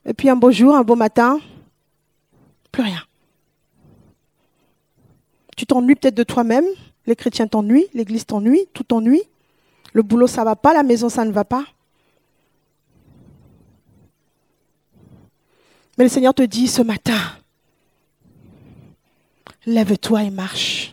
Et 0.05 0.15
puis 0.15 0.29
un 0.29 0.37
beau 0.37 0.51
jour, 0.51 0.77
un 0.77 0.83
beau 0.83 0.97
matin, 0.97 1.41
plus 2.71 2.83
rien. 2.83 3.03
Tu 5.57 5.67
t'ennuies 5.67 5.95
peut-être 5.95 6.15
de 6.15 6.25
toi-même, 6.25 6.67
les 7.07 7.17
chrétiens 7.17 7.47
t'ennuient, 7.47 7.89
l'église 7.95 8.27
t'ennuie, 8.27 8.67
tout 8.75 8.85
t'ennuie. 8.85 9.23
Le 9.95 10.03
boulot, 10.03 10.27
ça 10.27 10.43
ne 10.43 10.47
va 10.47 10.57
pas, 10.57 10.75
la 10.75 10.83
maison, 10.83 11.09
ça 11.09 11.25
ne 11.25 11.33
va 11.33 11.45
pas. 11.45 11.65
Mais 15.97 16.05
le 16.05 16.11
Seigneur 16.11 16.35
te 16.35 16.43
dit 16.43 16.67
ce 16.69 16.83
matin, 16.83 17.19
lève-toi 19.65 20.25
et 20.25 20.31
marche. 20.31 20.93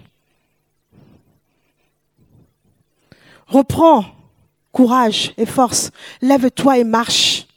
Reprends 3.48 4.06
courage 4.72 5.34
et 5.36 5.46
force. 5.46 5.92
Lève-toi 6.22 6.78
et 6.78 6.84
marche. 6.84 7.48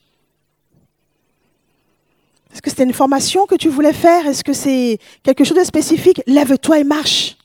Est-ce 2.52 2.62
que 2.62 2.70
c'était 2.70 2.84
une 2.84 2.92
formation 2.94 3.46
que 3.46 3.54
tu 3.54 3.68
voulais 3.68 3.92
faire? 3.92 4.26
Est-ce 4.26 4.42
que 4.42 4.52
c'est 4.52 4.98
quelque 5.22 5.44
chose 5.44 5.58
de 5.58 5.64
spécifique? 5.64 6.22
Lève-toi 6.26 6.80
et 6.80 6.84
marche. 6.84 7.36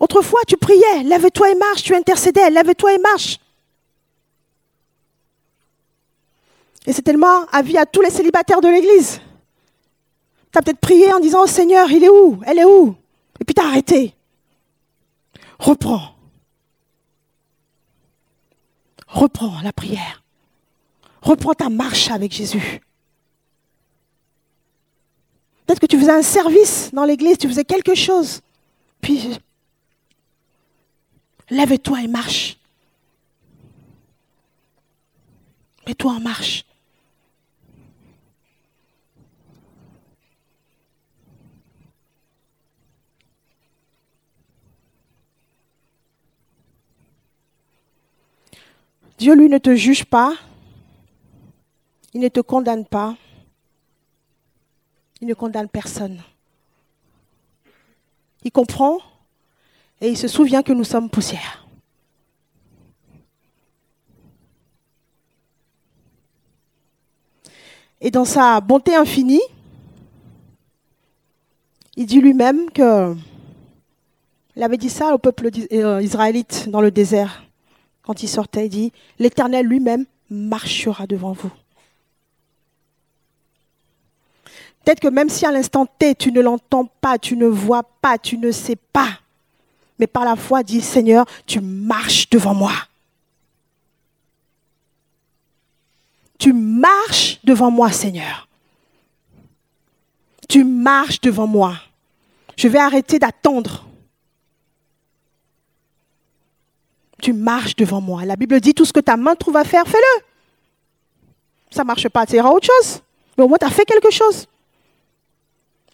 Autrefois, 0.00 0.40
tu 0.46 0.56
priais, 0.56 1.02
lève-toi 1.04 1.50
et 1.50 1.54
marche. 1.54 1.82
Tu 1.82 1.94
intercédais, 1.94 2.50
lève-toi 2.50 2.94
et 2.94 2.98
marche. 2.98 3.38
Et 6.86 6.92
c'est 6.92 7.02
tellement 7.02 7.46
avis 7.46 7.76
à 7.78 7.86
tous 7.86 8.00
les 8.00 8.10
célibataires 8.10 8.60
de 8.60 8.68
l'Église. 8.68 9.20
Tu 10.52 10.58
as 10.58 10.62
peut-être 10.62 10.78
prié 10.78 11.12
en 11.12 11.20
disant, 11.20 11.46
Seigneur, 11.46 11.90
il 11.90 12.04
est 12.04 12.08
où? 12.08 12.40
Elle 12.46 12.58
est 12.58 12.64
où? 12.64 12.94
Et 13.40 13.44
puis 13.44 13.54
tu 13.54 13.60
as 13.60 13.66
arrêté. 13.66 14.14
Reprends. 15.58 16.14
Reprends 19.08 19.60
la 19.62 19.72
prière. 19.72 20.22
Reprends 21.22 21.54
ta 21.54 21.68
marche 21.68 22.10
avec 22.10 22.32
Jésus. 22.32 22.80
Peut-être 25.66 25.80
que 25.80 25.86
tu 25.86 25.98
faisais 25.98 26.12
un 26.12 26.22
service 26.22 26.90
dans 26.92 27.04
l'église, 27.04 27.38
tu 27.38 27.48
faisais 27.48 27.64
quelque 27.64 27.94
chose. 27.94 28.40
Puis, 29.00 29.36
lève-toi 31.50 32.02
et 32.02 32.08
marche. 32.08 32.58
Mets-toi 35.86 36.12
en 36.12 36.20
marche. 36.20 36.64
Dieu, 49.18 49.34
lui, 49.34 49.48
ne 49.48 49.58
te 49.58 49.74
juge 49.74 50.04
pas. 50.04 50.34
Il 52.12 52.20
ne 52.20 52.28
te 52.28 52.40
condamne 52.40 52.84
pas. 52.84 53.16
Il 55.20 55.28
ne 55.28 55.34
condamne 55.34 55.68
personne. 55.68 56.22
Il 58.42 58.52
comprend 58.52 58.98
et 60.00 60.08
il 60.08 60.16
se 60.16 60.28
souvient 60.28 60.62
que 60.62 60.72
nous 60.72 60.84
sommes 60.84 61.08
poussière. 61.10 61.66
Et 68.00 68.10
dans 68.10 68.24
sa 68.24 68.60
bonté 68.60 68.94
infinie, 68.94 69.42
il 71.96 72.06
dit 72.06 72.20
lui-même 72.20 72.70
que 72.70 73.14
il 74.54 74.62
avait 74.62 74.76
dit 74.76 74.90
ça 74.90 75.14
au 75.14 75.18
peuple 75.18 75.50
euh, 75.72 76.02
israélite 76.02 76.68
dans 76.68 76.80
le 76.80 76.90
désert 76.90 77.46
quand 78.06 78.22
il 78.22 78.28
sortait, 78.28 78.66
il 78.66 78.70
dit, 78.70 78.92
l'Éternel 79.18 79.66
lui-même 79.66 80.06
marchera 80.30 81.06
devant 81.08 81.32
vous. 81.32 81.50
Peut-être 84.84 85.00
que 85.00 85.08
même 85.08 85.28
si 85.28 85.44
à 85.44 85.50
l'instant 85.50 85.86
T, 85.86 86.14
tu 86.14 86.30
ne 86.30 86.40
l'entends 86.40 86.84
pas, 87.00 87.18
tu 87.18 87.36
ne 87.36 87.46
vois 87.46 87.82
pas, 87.82 88.16
tu 88.16 88.38
ne 88.38 88.52
sais 88.52 88.76
pas, 88.76 89.18
mais 89.98 90.06
par 90.06 90.24
la 90.24 90.36
foi, 90.36 90.62
dis 90.62 90.80
Seigneur, 90.80 91.24
tu 91.46 91.60
marches 91.60 92.28
devant 92.30 92.54
moi. 92.54 92.72
Tu 96.38 96.52
marches 96.52 97.40
devant 97.44 97.70
moi, 97.70 97.90
Seigneur. 97.90 98.48
Tu 100.48 100.64
marches 100.64 101.20
devant 101.20 101.46
moi. 101.46 101.76
Je 102.56 102.68
vais 102.68 102.78
arrêter 102.78 103.18
d'attendre 103.18 103.86
tu 107.26 107.32
marches 107.32 107.74
devant 107.76 108.00
moi. 108.00 108.24
La 108.24 108.36
Bible 108.36 108.60
dit 108.60 108.72
tout 108.72 108.84
ce 108.84 108.92
que 108.92 109.00
ta 109.00 109.16
main 109.16 109.34
trouve 109.34 109.56
à 109.56 109.64
faire, 109.64 109.86
fais-le. 109.86 110.22
Ça 111.70 111.82
ne 111.82 111.86
marche 111.86 112.08
pas, 112.08 112.24
tu 112.26 112.36
iras 112.36 112.50
autre 112.50 112.68
chose. 112.68 113.02
Mais 113.36 113.44
au 113.44 113.48
moins, 113.48 113.58
tu 113.58 113.66
as 113.66 113.70
fait 113.70 113.84
quelque 113.84 114.12
chose. 114.12 114.46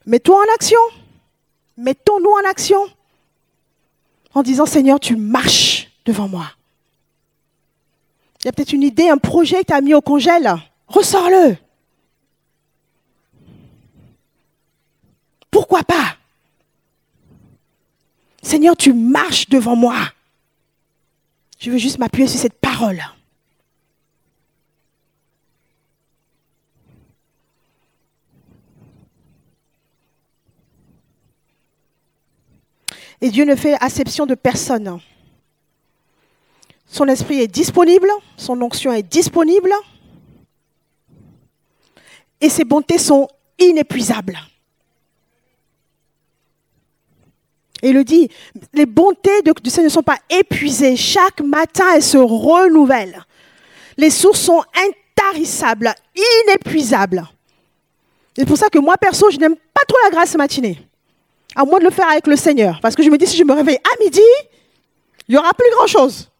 Mets-toi 0.04 0.36
en 0.36 0.54
action. 0.54 0.78
Mettons-nous 1.76 2.30
en 2.30 2.50
action. 2.50 2.86
En 4.34 4.42
disant, 4.42 4.66
Seigneur, 4.66 4.98
tu 4.98 5.16
marches 5.16 5.88
devant 6.04 6.28
moi. 6.28 6.52
Il 8.40 8.46
y 8.46 8.48
a 8.48 8.52
peut-être 8.52 8.72
une 8.72 8.82
idée, 8.82 9.08
un 9.08 9.18
projet 9.18 9.60
que 9.60 9.66
tu 9.66 9.72
as 9.72 9.80
mis 9.80 9.94
au 9.94 10.00
congèle. 10.00 10.52
Ressors-le. 10.88 11.56
Pourquoi 15.50 15.84
pas? 15.84 16.16
Seigneur, 18.42 18.76
tu 18.76 18.92
marches 18.92 19.48
devant 19.48 19.76
moi. 19.76 19.96
Je 21.58 21.70
veux 21.70 21.78
juste 21.78 21.98
m'appuyer 21.98 22.26
sur 22.26 22.40
cette 22.40 22.58
parole. 22.58 23.00
Et 33.22 33.30
Dieu 33.30 33.44
ne 33.44 33.54
fait 33.54 33.74
acception 33.74 34.26
de 34.26 34.34
personne. 34.34 35.00
Son 36.86 37.06
esprit 37.06 37.40
est 37.40 37.46
disponible, 37.48 38.08
son 38.36 38.60
onction 38.60 38.92
est 38.92 39.04
disponible, 39.04 39.72
et 42.40 42.48
ses 42.48 42.64
bontés 42.64 42.98
sont 42.98 43.28
inépuisables. 43.60 44.38
Et 47.80 47.90
il 47.90 47.94
le 47.94 48.04
dit, 48.04 48.28
les 48.74 48.86
bontés 48.86 49.40
de, 49.42 49.52
Dieu 49.62 49.82
ne 49.82 49.88
sont 49.88 50.02
pas 50.02 50.18
épuisées. 50.28 50.96
Chaque 50.96 51.40
matin, 51.40 51.84
elles 51.94 52.02
se 52.02 52.18
renouvellent. 52.18 53.24
Les 53.96 54.10
sources 54.10 54.40
sont 54.40 54.62
intarissables, 54.74 55.94
inépuisables. 56.14 57.24
C'est 58.36 58.46
pour 58.46 58.56
ça 58.56 58.68
que 58.68 58.78
moi, 58.78 58.96
perso, 58.96 59.30
je 59.30 59.38
n'aime 59.38 59.56
pas 59.56 59.82
trop 59.86 59.98
la 60.04 60.10
grâce 60.10 60.34
matinée. 60.34 60.78
À 61.54 61.64
moins 61.64 61.78
de 61.78 61.84
le 61.84 61.90
faire 61.90 62.08
avec 62.08 62.26
le 62.26 62.36
Seigneur. 62.36 62.80
Parce 62.80 62.94
que 62.94 63.02
je 63.02 63.10
me 63.10 63.18
dis, 63.18 63.26
si 63.26 63.36
je 63.36 63.44
me 63.44 63.52
réveille 63.52 63.76
à 63.78 64.02
midi, 64.02 64.20
il 65.28 65.34
n'y 65.34 65.38
aura 65.38 65.52
plus 65.52 65.70
grand-chose. 65.76 66.30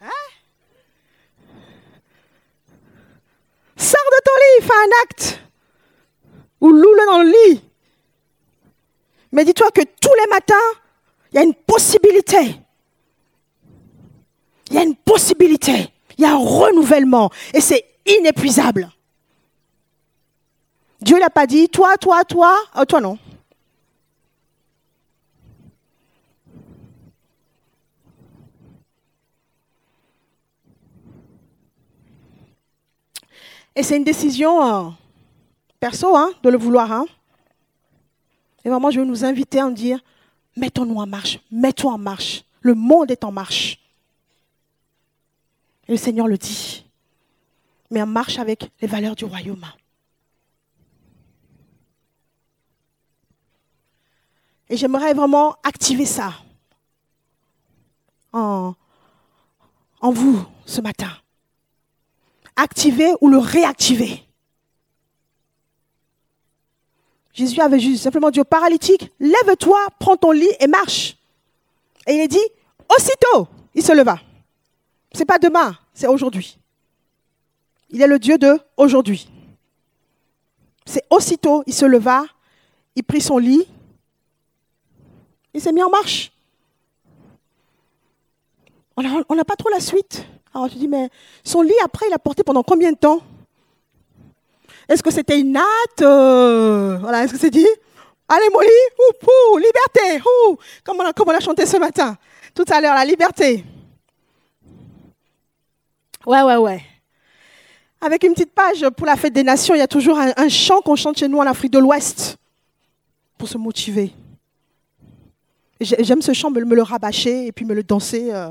Hein? 0.00 0.06
Sors 3.76 4.10
de 4.10 4.22
ton 4.24 4.32
lit, 4.36 4.66
fais 4.66 4.74
un 4.74 5.02
acte. 5.02 5.40
Ou 6.60 6.70
loue-le 6.70 7.06
dans 7.06 7.22
le 7.22 7.30
lit. 7.30 7.62
Mais 9.32 9.44
dis-toi 9.44 9.70
que 9.70 9.82
tous 9.82 10.14
les 10.20 10.30
matins, 10.30 10.54
il 11.32 11.36
y 11.36 11.38
a 11.38 11.42
une 11.42 11.54
possibilité. 11.54 12.56
Il 14.70 14.76
y 14.76 14.78
a 14.78 14.82
une 14.82 14.96
possibilité. 14.96 15.88
Il 16.16 16.22
y 16.22 16.26
a 16.26 16.32
un 16.32 16.38
renouvellement. 16.38 17.30
Et 17.54 17.60
c'est 17.60 17.84
inépuisable. 18.06 18.88
Dieu 21.00 21.18
n'a 21.18 21.30
pas 21.30 21.46
dit, 21.46 21.68
toi, 21.68 21.96
toi, 21.96 22.24
toi, 22.24 22.56
euh, 22.76 22.84
toi 22.84 23.00
non. 23.00 23.18
Et 33.76 33.84
c'est 33.84 33.96
une 33.96 34.02
décision 34.02 34.64
euh, 34.64 34.90
perso 35.78 36.16
hein, 36.16 36.32
de 36.42 36.50
le 36.50 36.58
vouloir. 36.58 36.90
Hein. 36.90 37.06
Et 38.64 38.68
vraiment, 38.68 38.90
je 38.90 38.98
veux 38.98 39.06
nous 39.06 39.24
inviter 39.24 39.60
à 39.60 39.70
dire, 39.70 40.00
mettons-nous 40.56 40.96
en 40.96 41.06
marche, 41.06 41.38
mettons 41.52 41.90
en 41.90 41.98
marche. 41.98 42.42
Le 42.60 42.74
monde 42.74 43.12
est 43.12 43.22
en 43.22 43.30
marche. 43.30 43.78
Et 45.86 45.92
le 45.92 45.96
Seigneur 45.96 46.26
le 46.26 46.36
dit. 46.36 46.84
Mais 47.92 48.02
en 48.02 48.06
marche 48.06 48.40
avec 48.40 48.68
les 48.80 48.88
valeurs 48.88 49.14
du 49.14 49.24
royaume. 49.24 49.64
Et 54.70 54.76
j'aimerais 54.76 55.14
vraiment 55.14 55.56
activer 55.62 56.06
ça 56.06 56.34
en, 58.32 58.74
en 60.00 60.10
vous 60.10 60.44
ce 60.66 60.80
matin. 60.80 61.10
Activer 62.56 63.12
ou 63.20 63.28
le 63.28 63.38
réactiver. 63.38 64.24
Jésus 67.32 67.60
avait 67.60 67.78
juste 67.78 68.02
simplement 68.02 68.30
dit 68.30 68.40
au 68.40 68.44
paralytique, 68.44 69.12
lève-toi, 69.20 69.78
prends 70.00 70.16
ton 70.16 70.32
lit 70.32 70.50
et 70.58 70.66
marche. 70.66 71.16
Et 72.06 72.14
il 72.14 72.20
est 72.20 72.28
dit, 72.28 72.38
aussitôt, 72.88 73.46
il 73.74 73.82
se 73.84 73.92
leva. 73.92 74.18
Ce 75.12 75.20
n'est 75.20 75.24
pas 75.24 75.38
demain, 75.38 75.78
c'est 75.94 76.08
aujourd'hui. 76.08 76.58
Il 77.90 78.02
est 78.02 78.06
le 78.06 78.18
Dieu 78.18 78.38
de 78.38 78.58
aujourd'hui. 78.76 79.30
C'est 80.84 81.04
aussitôt, 81.10 81.62
il 81.66 81.74
se 81.74 81.84
leva, 81.84 82.24
il 82.96 83.04
prit 83.04 83.20
son 83.20 83.38
lit, 83.38 83.66
il 85.58 85.62
s'est 85.62 85.72
mis 85.72 85.82
en 85.82 85.90
marche. 85.90 86.32
On 88.96 89.34
n'a 89.34 89.44
pas 89.44 89.56
trop 89.56 89.68
la 89.68 89.80
suite. 89.80 90.24
Alors 90.54 90.68
tu 90.68 90.76
dis, 90.76 90.88
mais 90.88 91.08
son 91.44 91.62
lit, 91.62 91.72
après, 91.84 92.06
il 92.08 92.12
a 92.12 92.18
porté 92.18 92.42
pendant 92.42 92.62
combien 92.62 92.90
de 92.90 92.96
temps? 92.96 93.20
Est-ce 94.88 95.02
que 95.02 95.10
c'était 95.10 95.38
une 95.38 95.52
natte 95.52 96.00
euh, 96.00 96.96
Voilà, 97.00 97.22
est-ce 97.22 97.32
que 97.32 97.38
c'est 97.38 97.50
dit? 97.50 97.66
Allez, 98.28 98.48
Molly, 98.52 98.68
ouh, 98.98 99.56
liberté, 99.56 100.22
ouh, 100.24 100.56
a, 101.02 101.12
comme 101.12 101.28
on 101.28 101.34
a 101.34 101.40
chanté 101.40 101.66
ce 101.66 101.76
matin, 101.76 102.16
tout 102.54 102.64
à 102.70 102.80
l'heure, 102.80 102.94
la 102.94 103.04
liberté. 103.04 103.64
Ouais, 106.26 106.42
ouais, 106.42 106.56
ouais. 106.56 106.82
Avec 108.00 108.22
une 108.24 108.32
petite 108.32 108.52
page 108.52 108.88
pour 108.90 109.06
la 109.06 109.16
fête 109.16 109.32
des 109.32 109.42
nations, 109.42 109.74
il 109.74 109.78
y 109.78 109.82
a 109.82 109.88
toujours 109.88 110.18
un, 110.18 110.48
chant 110.48 110.80
qu'on 110.80 110.96
chante 110.96 111.18
chez 111.18 111.28
nous 111.28 111.38
en 111.38 111.46
Afrique 111.46 111.72
de 111.72 111.78
l'Ouest 111.78 112.36
pour 113.36 113.48
se 113.48 113.58
motiver. 113.58 114.12
J'aime 115.80 116.22
ce 116.22 116.32
chant, 116.32 116.50
me, 116.50 116.60
le 116.60 116.82
rabâcher 116.82 117.46
et 117.46 117.52
puis 117.52 117.64
me 117.64 117.72
le 117.74 117.84
danser 117.84 118.30
euh, 118.32 118.50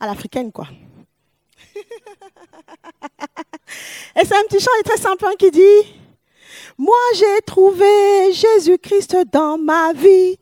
à 0.00 0.06
l'africaine, 0.06 0.50
quoi. 0.50 0.66
et 4.16 4.24
c'est 4.24 4.34
un 4.34 4.42
petit 4.48 4.60
chant 4.60 4.70
très 4.84 4.96
simple 4.96 5.26
hein, 5.26 5.34
qui 5.38 5.50
dit 5.50 5.60
Moi 6.78 6.96
j'ai 7.14 7.42
trouvé 7.44 8.32
Jésus-Christ 8.32 9.18
dans 9.30 9.58
ma 9.58 9.92
vie. 9.92 10.38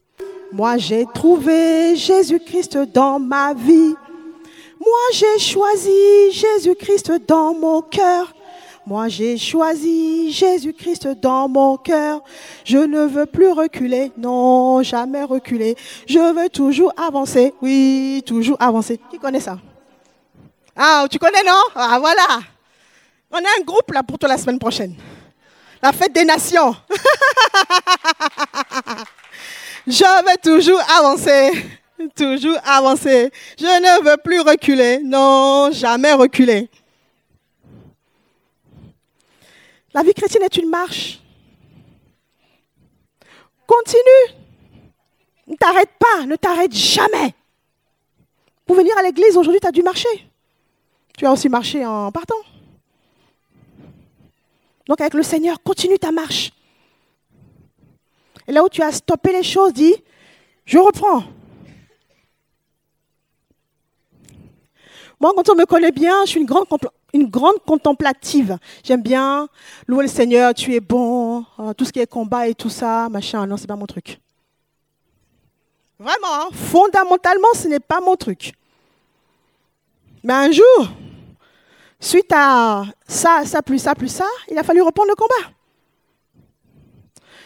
Moi 0.52 0.76
j'ai 0.78 1.04
trouvé 1.12 1.96
Jésus-Christ 1.96 2.78
dans 2.92 3.18
ma 3.18 3.52
vie. 3.52 3.96
Moi 4.78 5.00
j'ai 5.12 5.38
choisi 5.40 6.30
Jésus-Christ 6.30 7.10
dans 7.26 7.54
mon 7.54 7.82
cœur. 7.82 8.32
Moi 8.86 9.08
j'ai 9.08 9.38
choisi 9.38 10.30
Jésus-Christ 10.30 11.08
dans 11.20 11.48
mon 11.48 11.76
cœur. 11.76 12.22
Je 12.64 12.78
ne 12.78 13.06
veux 13.06 13.26
plus 13.26 13.50
reculer, 13.50 14.12
non, 14.18 14.82
jamais 14.82 15.24
reculer. 15.24 15.76
Je 16.06 16.18
veux 16.18 16.48
toujours 16.50 16.92
avancer, 16.96 17.54
oui, 17.62 18.22
toujours 18.26 18.56
avancer. 18.60 19.00
Qui 19.10 19.18
connaît 19.18 19.40
ça? 19.40 19.58
Ah, 20.76 21.06
tu 21.10 21.18
connais, 21.18 21.42
non? 21.44 21.62
Ah, 21.74 21.98
voilà. 22.00 22.40
On 23.30 23.36
a 23.36 23.60
un 23.60 23.64
groupe 23.64 23.90
là 23.92 24.02
pour 24.02 24.18
toi 24.18 24.28
la 24.28 24.36
semaine 24.36 24.58
prochaine. 24.58 24.94
La 25.82 25.92
fête 25.92 26.12
des 26.12 26.24
nations. 26.24 26.74
Je 29.86 30.02
veux 30.02 30.36
toujours 30.42 30.80
avancer. 30.98 31.52
Toujours 32.16 32.56
avancer. 32.64 33.30
Je 33.58 33.64
ne 33.64 34.04
veux 34.04 34.16
plus 34.16 34.40
reculer. 34.40 34.98
Non, 35.04 35.70
jamais 35.72 36.12
reculer. 36.12 36.68
La 39.94 40.02
vie 40.02 40.12
chrétienne 40.12 40.42
est 40.42 40.56
une 40.56 40.68
marche. 40.68 41.20
Continue. 43.66 44.40
Ne 45.46 45.56
t'arrête 45.56 45.90
pas, 45.98 46.26
ne 46.26 46.36
t'arrête 46.36 46.72
jamais. 46.72 47.34
Pour 48.66 48.76
venir 48.76 48.96
à 48.98 49.02
l'église, 49.02 49.36
aujourd'hui, 49.36 49.60
tu 49.60 49.68
as 49.68 49.72
dû 49.72 49.82
marcher. 49.82 50.08
Tu 51.16 51.26
as 51.26 51.32
aussi 51.32 51.48
marché 51.48 51.86
en 51.86 52.10
partant. 52.10 52.34
Donc 54.86 55.00
avec 55.00 55.14
le 55.14 55.22
Seigneur, 55.22 55.62
continue 55.62 55.98
ta 55.98 56.10
marche. 56.10 56.50
Et 58.48 58.52
là 58.52 58.64
où 58.64 58.68
tu 58.68 58.82
as 58.82 58.92
stoppé 58.92 59.32
les 59.32 59.42
choses, 59.42 59.72
dis, 59.72 59.94
je 60.64 60.78
reprends. 60.78 61.24
Moi, 65.20 65.32
quand 65.36 65.48
on 65.50 65.54
me 65.54 65.64
connaît 65.64 65.92
bien, 65.92 66.24
je 66.24 66.30
suis 66.30 66.40
une 66.40 66.46
grande, 66.46 66.66
une 67.14 67.26
grande 67.30 67.58
contemplative. 67.66 68.58
J'aime 68.82 69.00
bien 69.00 69.48
louer 69.86 70.04
le 70.04 70.10
Seigneur, 70.10 70.52
tu 70.52 70.74
es 70.74 70.80
bon, 70.80 71.44
euh, 71.58 71.72
tout 71.72 71.86
ce 71.86 71.92
qui 71.92 72.00
est 72.00 72.06
combat 72.06 72.48
et 72.48 72.54
tout 72.54 72.68
ça, 72.68 73.08
machin. 73.08 73.46
Non, 73.46 73.56
c'est 73.56 73.66
pas 73.66 73.76
mon 73.76 73.86
truc. 73.86 74.20
Vraiment, 75.98 76.34
hein, 76.34 76.48
fondamentalement, 76.52 77.48
ce 77.54 77.68
n'est 77.68 77.80
pas 77.80 78.00
mon 78.00 78.16
truc. 78.16 78.52
Mais 80.24 80.32
un 80.34 80.50
jour, 80.50 80.88
suite 82.00 82.32
à 82.34 82.84
ça, 83.06 83.42
ça, 83.46 83.62
plus 83.62 83.78
ça, 83.78 83.94
plus 83.94 84.08
ça, 84.08 84.26
il 84.50 84.58
a 84.58 84.62
fallu 84.62 84.82
reprendre 84.82 85.10
le 85.10 85.14
combat. 85.14 85.52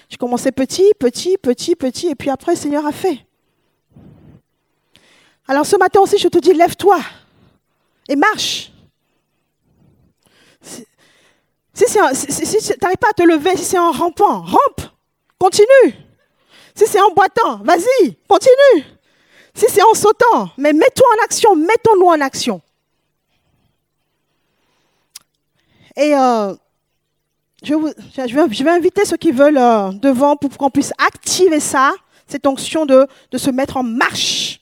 J'ai 0.09 0.17
commencé 0.17 0.51
petit, 0.51 0.93
petit, 0.99 1.37
petit, 1.37 1.77
petit, 1.77 2.09
et 2.09 2.15
puis 2.15 2.31
après, 2.31 2.53
le 2.53 2.59
Seigneur 2.59 2.87
a 2.87 2.93
fait. 2.93 3.27
Alors 5.47 5.67
ce 5.67 5.77
matin 5.77 6.01
aussi, 6.01 6.19
je 6.19 6.29
te 6.29 6.39
dis, 6.39 6.55
lève-toi 6.55 6.99
et 8.09 8.17
marche. 8.17 8.73
Si, 10.61 10.87
tu 11.85 11.99
n'arrives 12.83 12.97
pas 12.99 13.11
à 13.11 13.13
te 13.13 13.23
lever, 13.23 13.57
si 13.57 13.65
c'est 13.65 13.79
en 13.79 13.93
rampant, 13.93 14.43
rampe, 14.43 14.81
continue. 15.39 15.95
Si 16.75 16.87
c'est 16.87 17.01
en 17.01 17.11
boitant, 17.11 17.59
vas-y, 17.63 18.17
continue. 18.29 18.85
Si 19.55 19.67
c'est 19.69 19.83
en 19.83 19.95
sautant, 19.95 20.51
mais 20.57 20.73
mets-toi 20.73 21.07
en 21.19 21.25
action, 21.25 21.57
mettons-nous 21.57 22.07
en 22.07 22.21
action. 22.21 22.63
Et 25.97 26.15
euh, 26.15 26.55
je, 27.65 27.75
vais, 27.75 28.71
inviter 28.71 29.05
ceux 29.05 29.17
qui 29.17 29.33
veulent 29.33 29.59
euh, 29.59 29.91
devant 29.91 30.37
pour 30.37 30.57
qu'on 30.57 30.71
puisse 30.71 30.93
activer 30.99 31.59
ça, 31.59 31.93
cette 32.29 32.47
onction 32.47 32.87
de, 32.87 33.09
se 33.37 33.51
mettre 33.51 33.77
en 33.77 33.83
marche. 33.83 34.61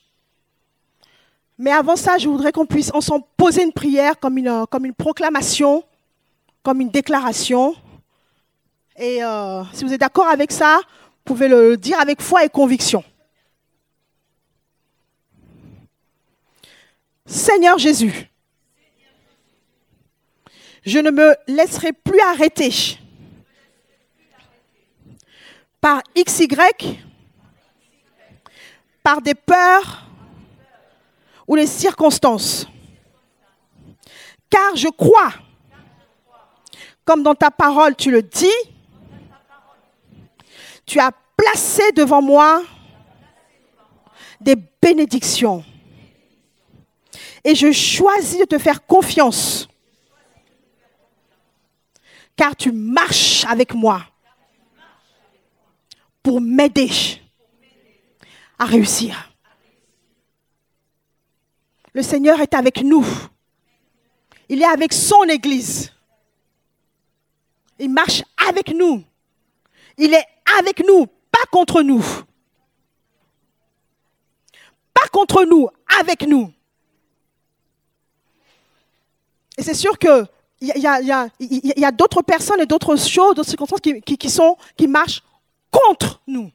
Mais 1.59 1.71
avant 1.71 1.95
ça, 1.95 2.17
je 2.17 2.27
voudrais 2.27 2.51
qu'on 2.51 2.65
puisse 2.65 2.91
ensemble 2.93 3.25
poser 3.35 3.63
une 3.63 3.73
prière 3.73 4.19
comme 4.19 4.37
une 4.37 4.93
proclamation, 4.95 5.83
comme 6.67 6.81
une 6.81 6.89
déclaration. 6.89 7.77
Et 8.97 9.23
euh, 9.23 9.63
si 9.71 9.85
vous 9.85 9.93
êtes 9.93 10.01
d'accord 10.01 10.27
avec 10.27 10.51
ça, 10.51 10.81
vous 10.83 11.23
pouvez 11.23 11.47
le 11.47 11.77
dire 11.77 11.97
avec 11.97 12.21
foi 12.21 12.43
et 12.43 12.49
conviction. 12.49 13.05
Seigneur 17.25 17.77
Jésus, 17.77 18.29
je 20.85 20.99
ne 20.99 21.09
me 21.09 21.37
laisserai 21.47 21.93
plus 21.93 22.19
arrêter 22.19 22.99
par 25.79 26.01
XY, 26.17 26.49
par 29.01 29.21
des 29.21 29.35
peurs, 29.35 30.05
ou 31.47 31.55
les 31.55 31.65
circonstances. 31.65 32.67
Car 34.49 34.75
je 34.75 34.89
crois, 34.89 35.31
comme 37.07 37.23
dans 37.23 37.35
ta 37.35 37.49
parole 37.49 37.95
tu 37.95 38.11
le 38.11 38.21
dis, 38.21 38.59
tu 40.85 40.99
as 40.99 41.11
placé 41.37 41.93
devant 41.93 42.21
moi 42.21 42.61
des 44.41 44.57
bénédictions. 44.81 45.63
Et 47.45 47.55
je 47.55 47.71
choisis 47.71 48.39
de 48.39 48.45
te 48.45 48.57
faire 48.57 48.85
confiance. 48.85 49.69
Car 52.35 52.55
tu 52.55 52.73
marches 52.73 53.45
avec 53.45 53.73
moi 53.73 54.03
pour 56.21 56.41
m'aider 56.41 56.91
à 58.59 58.65
réussir. 58.65 59.31
Le 61.93 62.03
Seigneur 62.03 62.41
est 62.41 62.53
avec 62.53 62.81
nous. 62.81 63.05
Il 64.49 64.61
est 64.61 64.65
avec 64.65 64.91
son 64.91 65.23
Église. 65.23 65.91
Il 67.79 67.89
marche 67.89 68.23
avec 68.47 68.73
nous. 68.73 69.03
Il 69.97 70.13
est 70.13 70.25
avec 70.59 70.85
nous, 70.85 71.07
pas 71.31 71.45
contre 71.51 71.81
nous. 71.81 72.03
Pas 74.93 75.07
contre 75.11 75.43
nous, 75.45 75.67
avec 75.99 76.27
nous. 76.27 76.51
Et 79.57 79.63
c'est 79.63 79.73
sûr 79.73 79.97
qu'il 79.97 80.27
y 80.61 81.85
a, 81.85 81.91
d'autres 81.91 82.21
personnes 82.21 82.61
et 82.61 82.65
d'autres 82.65 82.95
choses, 82.95 83.35
d'autres 83.35 83.49
circonstances 83.49 83.81
qui, 83.81 84.29
sont, 84.29 84.55
qui 84.75 84.87
marchent 84.87 85.23
contre 85.71 86.21
nous. 86.27 86.51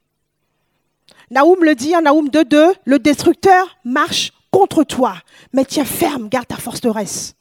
Naoum 1.29 1.63
le 1.63 1.75
dit 1.75 1.95
en 1.95 2.01
Naoum 2.01 2.27
2.2, 2.29 2.75
le 2.85 2.99
destructeur 2.99 3.77
marche 3.83 4.31
contre 4.51 4.83
toi. 4.83 5.15
Mais 5.51 5.65
tiens 5.65 5.85
ferme, 5.85 6.29
garde 6.29 6.47
ta 6.47 6.57
forteresse. 6.57 7.35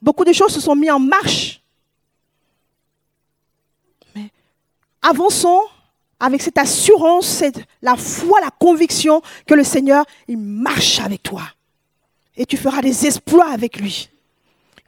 Beaucoup 0.00 0.24
de 0.24 0.32
choses 0.32 0.52
se 0.52 0.60
sont 0.60 0.76
mises 0.76 0.90
en 0.90 1.00
marche. 1.00 1.60
Mais 4.14 4.30
avançons 5.02 5.62
avec 6.18 6.42
cette 6.42 6.58
assurance, 6.58 7.26
cette, 7.26 7.60
la 7.82 7.96
foi, 7.96 8.40
la 8.40 8.50
conviction 8.50 9.22
que 9.46 9.54
le 9.54 9.64
Seigneur, 9.64 10.04
marche 10.28 11.00
avec 11.00 11.22
toi. 11.22 11.42
Et 12.36 12.46
tu 12.46 12.56
feras 12.56 12.80
des 12.80 13.06
exploits 13.06 13.50
avec 13.50 13.78
lui. 13.78 14.08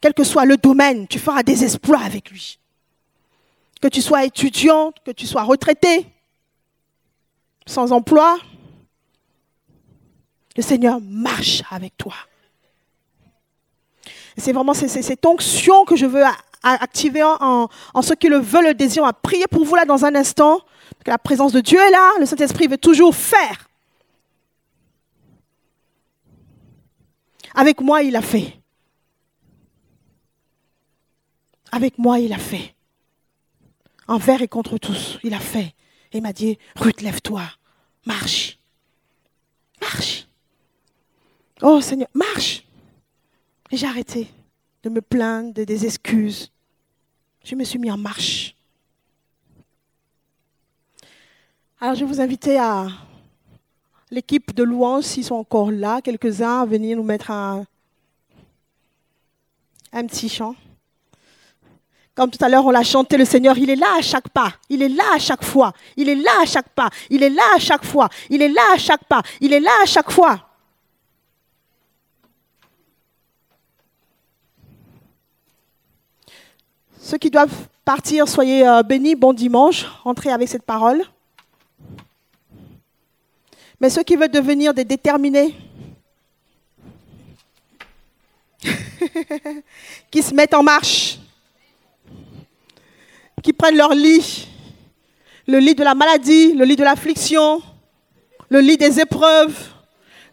Quel 0.01 0.13
que 0.13 0.23
soit 0.23 0.45
le 0.45 0.57
domaine, 0.57 1.07
tu 1.07 1.19
feras 1.19 1.43
des 1.43 1.63
exploits 1.63 1.99
avec 1.99 2.29
lui. 2.31 2.57
Que 3.81 3.87
tu 3.87 4.01
sois 4.01 4.25
étudiant, 4.25 4.91
que 5.05 5.11
tu 5.11 5.27
sois 5.27 5.43
retraité, 5.43 6.05
sans 7.65 7.91
emploi, 7.91 8.39
le 10.55 10.61
Seigneur 10.61 10.99
marche 11.01 11.63
avec 11.69 11.95
toi. 11.97 12.15
C'est 14.39 14.53
vraiment 14.53 14.73
cette 14.73 15.25
onction 15.25 15.85
que 15.85 15.95
je 15.95 16.05
veux 16.05 16.23
activer 16.63 17.23
en, 17.23 17.69
ceux 18.01 18.15
qui 18.15 18.29
le 18.29 18.37
veulent, 18.37 18.67
le 18.67 18.73
désir. 18.73 19.03
On 19.03 19.05
va 19.05 19.13
prier 19.13 19.45
pour 19.47 19.65
vous 19.65 19.75
là 19.75 19.85
dans 19.85 20.05
un 20.05 20.15
instant. 20.15 20.61
La 21.05 21.17
présence 21.17 21.51
de 21.51 21.61
Dieu 21.61 21.79
est 21.79 21.91
là. 21.91 22.11
Le 22.19 22.25
Saint-Esprit 22.25 22.67
veut 22.67 22.77
toujours 22.77 23.15
faire. 23.15 23.69
Avec 27.55 27.81
moi, 27.81 28.03
il 28.03 28.15
a 28.15 28.21
fait. 28.21 28.59
Avec 31.71 31.97
moi, 31.97 32.19
il 32.19 32.33
a 32.33 32.37
fait. 32.37 32.75
Envers 34.07 34.41
et 34.41 34.47
contre 34.47 34.77
tous, 34.77 35.19
il 35.23 35.33
a 35.33 35.39
fait. 35.39 35.73
Et 36.11 36.17
il 36.17 36.23
m'a 36.23 36.33
dit, 36.33 36.57
Ruth, 36.75 37.01
lève-toi, 37.01 37.43
marche. 38.05 38.57
Marche. 39.81 40.27
Oh 41.61 41.81
Seigneur, 41.81 42.07
marche. 42.13 42.63
Et 43.71 43.77
j'ai 43.77 43.87
arrêté 43.87 44.27
de 44.83 44.89
me 44.89 45.01
plaindre, 45.01 45.53
de 45.53 45.63
des 45.63 45.85
excuses. 45.85 46.51
Je 47.43 47.55
me 47.55 47.63
suis 47.63 47.79
mis 47.79 47.91
en 47.91 47.97
marche. 47.97 48.55
Alors 51.79 51.95
je 51.95 52.01
vais 52.01 52.11
vous 52.11 52.19
inviter 52.19 52.57
à 52.57 52.87
l'équipe 54.11 54.53
de 54.53 54.63
louange, 54.63 55.03
s'ils 55.03 55.23
sont 55.23 55.35
encore 55.35 55.71
là, 55.71 56.01
quelques-uns, 56.01 56.61
à 56.61 56.65
venir 56.65 56.97
nous 56.97 57.03
mettre 57.03 57.31
un, 57.31 57.65
un 59.93 60.05
petit 60.05 60.29
chant. 60.29 60.55
Comme 62.15 62.31
tout 62.31 62.43
à 62.43 62.49
l'heure, 62.49 62.65
on 62.65 62.71
l'a 62.71 62.83
chanté, 62.83 63.15
le 63.15 63.23
Seigneur, 63.23 63.57
il 63.57 63.69
est 63.69 63.77
là 63.77 63.97
à 63.97 64.01
chaque 64.01 64.27
pas. 64.29 64.53
Il 64.67 64.81
est 64.81 64.89
là 64.89 65.05
à 65.15 65.19
chaque 65.19 65.43
fois. 65.43 65.71
Il 65.95 66.09
est 66.09 66.15
là 66.15 66.31
à 66.41 66.45
chaque 66.45 66.67
pas. 66.69 66.89
Il 67.09 67.23
est 67.23 67.29
là 67.29 67.43
à 67.55 67.59
chaque 67.59 67.85
fois. 67.85 68.09
Il 68.29 68.41
est 68.41 68.49
là 68.49 68.61
à 68.73 68.77
chaque 68.77 69.05
pas. 69.05 69.21
Il 69.39 69.53
est 69.53 69.59
là 69.61 69.71
à 69.81 69.85
chaque 69.85 70.11
fois. 70.11 70.48
Ceux 77.01 77.17
qui 77.17 77.29
doivent 77.29 77.67
partir, 77.85 78.27
soyez 78.27 78.67
euh, 78.67 78.83
bénis, 78.83 79.15
bon 79.15 79.31
dimanche, 79.33 79.85
entrez 80.03 80.31
avec 80.31 80.49
cette 80.49 80.63
parole. 80.63 81.01
Mais 83.79 83.89
ceux 83.89 84.03
qui 84.03 84.17
veulent 84.17 84.29
devenir 84.29 84.73
des 84.73 84.83
déterminés, 84.83 85.55
qui 90.11 90.21
se 90.21 90.33
mettent 90.33 90.53
en 90.53 90.61
marche, 90.61 91.17
qui 93.41 93.53
prennent 93.53 93.77
leur 93.77 93.93
lit, 93.93 94.49
le 95.47 95.59
lit 95.59 95.75
de 95.75 95.83
la 95.83 95.95
maladie, 95.95 96.51
le 96.53 96.65
lit 96.65 96.75
de 96.75 96.83
l'affliction, 96.83 97.61
le 98.49 98.59
lit 98.59 98.75
des 98.75 98.99
épreuves, 98.99 99.57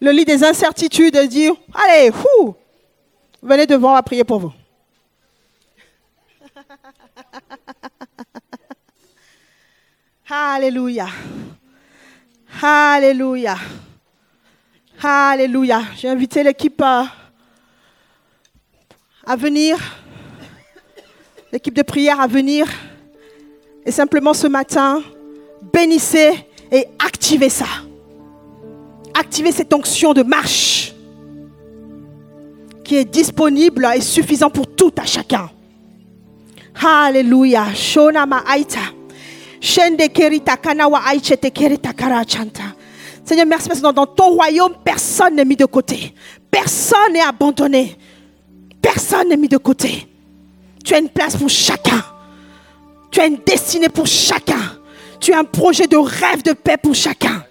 le 0.01 0.11
lit 0.11 0.25
des 0.25 0.43
incertitudes, 0.43 1.15
et 1.15 1.29
dire, 1.29 1.55
allez, 1.73 2.11
fou, 2.11 2.57
venez 3.41 3.67
devant, 3.67 3.91
on 3.91 3.95
va 3.95 4.03
prier 4.03 4.25
pour 4.25 4.41
vous. 4.41 4.53
Alléluia. 10.29 11.07
Alléluia. 12.63 13.57
Alléluia. 15.03 15.83
J'ai 15.97 16.09
invité 16.09 16.43
l'équipe 16.43 16.81
à, 16.83 17.07
à 19.25 19.37
venir, 19.37 19.79
l'équipe 21.53 21.75
de 21.75 21.83
prière 21.83 22.21
à 22.21 22.27
venir. 22.27 22.67
Et 23.85 23.93
simplement 23.93 24.35
ce 24.35 24.49
matin, 24.49 25.03
bénissez 25.73 26.33
et 26.73 26.87
activez 26.99 27.51
ça. 27.51 27.67
Activez 29.15 29.53
cette 29.53 29.73
onction 29.73 30.13
de 30.13 30.23
marche 30.23 30.93
qui 32.85 32.97
est 32.97 33.05
disponible 33.05 33.87
et 33.95 34.01
suffisant 34.01 34.51
pour 34.51 34.75
tout 34.75 34.93
à 34.97 35.07
chacun. 35.07 35.51
Shonama 36.77 38.45
Aita. 38.47 38.93
Shende 39.61 40.09
karachanta. 41.97 42.75
Seigneur, 43.25 43.47
merci 43.47 43.69
parce 43.69 43.81
que 43.81 43.93
dans 43.93 44.07
ton 44.07 44.35
royaume, 44.35 44.75
personne 44.85 45.35
n'est 45.35 45.45
mis 45.45 45.57
de 45.57 45.65
côté. 45.65 46.15
Personne 46.51 47.13
n'est 47.13 47.21
abandonné. 47.21 47.99
Personne 48.81 49.29
n'est 49.29 49.37
mis 49.37 49.49
de 49.49 49.57
côté. 49.57 50.07
Tu 50.85 50.95
as 50.95 50.99
une 50.99 51.09
place 51.09 51.37
pour 51.37 51.49
chacun. 51.49 52.05
Tu 53.11 53.21
as 53.21 53.27
une 53.27 53.39
destinée 53.45 53.89
pour 53.89 54.07
chacun. 54.07 54.79
Tu 55.19 55.33
as 55.33 55.39
un 55.41 55.45
projet 55.45 55.89
de 55.89 55.97
rêve 55.97 56.43
de 56.45 56.53
paix 56.53 56.77
pour 56.77 56.95
chacun. 56.95 57.45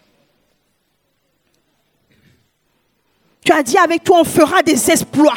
Tu 3.43 3.51
as 3.51 3.61
dit 3.61 3.78
avec 3.78 4.03
toi, 4.03 4.21
on 4.21 4.23
fera 4.23 4.63
des 4.63 4.89
exploits. 4.89 5.34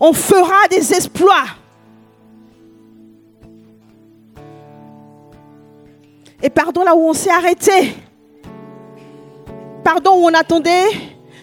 On 0.00 0.12
fera 0.12 0.66
des 0.68 0.94
exploits. 0.94 1.44
Et 6.42 6.50
pardon 6.50 6.82
là 6.82 6.94
où 6.94 7.08
on 7.08 7.12
s'est 7.12 7.30
arrêté. 7.30 7.94
Pardon 9.82 10.12
où 10.12 10.26
on 10.26 10.34
attendait 10.34 10.88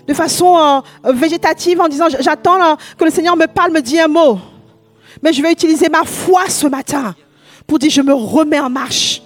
de 0.07 0.13
façon 0.13 0.57
euh, 1.05 1.11
végétative 1.13 1.79
en 1.79 1.87
disant 1.87 2.05
j'attends 2.19 2.61
euh, 2.61 2.75
que 2.97 3.05
le 3.05 3.11
Seigneur 3.11 3.35
me 3.35 3.47
parle, 3.47 3.71
me 3.71 3.81
dise 3.81 3.99
un 3.99 4.07
mot. 4.07 4.39
Mais 5.21 5.33
je 5.33 5.41
vais 5.41 5.51
utiliser 5.51 5.89
ma 5.89 6.03
foi 6.03 6.49
ce 6.49 6.67
matin 6.67 7.15
pour 7.67 7.79
dire 7.79 7.91
je 7.91 8.01
me 8.01 8.13
remets 8.13 8.59
en 8.59 8.69
marche. 8.69 9.21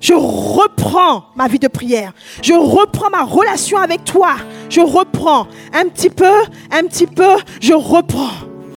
Je 0.00 0.14
reprends 0.14 1.26
ma 1.36 1.46
vie 1.46 1.60
de 1.60 1.68
prière. 1.68 2.12
Je 2.42 2.54
reprends 2.54 3.08
ma 3.08 3.22
relation 3.22 3.78
avec 3.78 4.04
toi. 4.04 4.34
Je 4.68 4.80
reprends 4.80 5.46
un 5.72 5.88
petit 5.88 6.10
peu, 6.10 6.42
un 6.72 6.82
petit 6.82 7.06
peu, 7.06 7.36
je 7.60 7.72
reprends. 7.72 8.51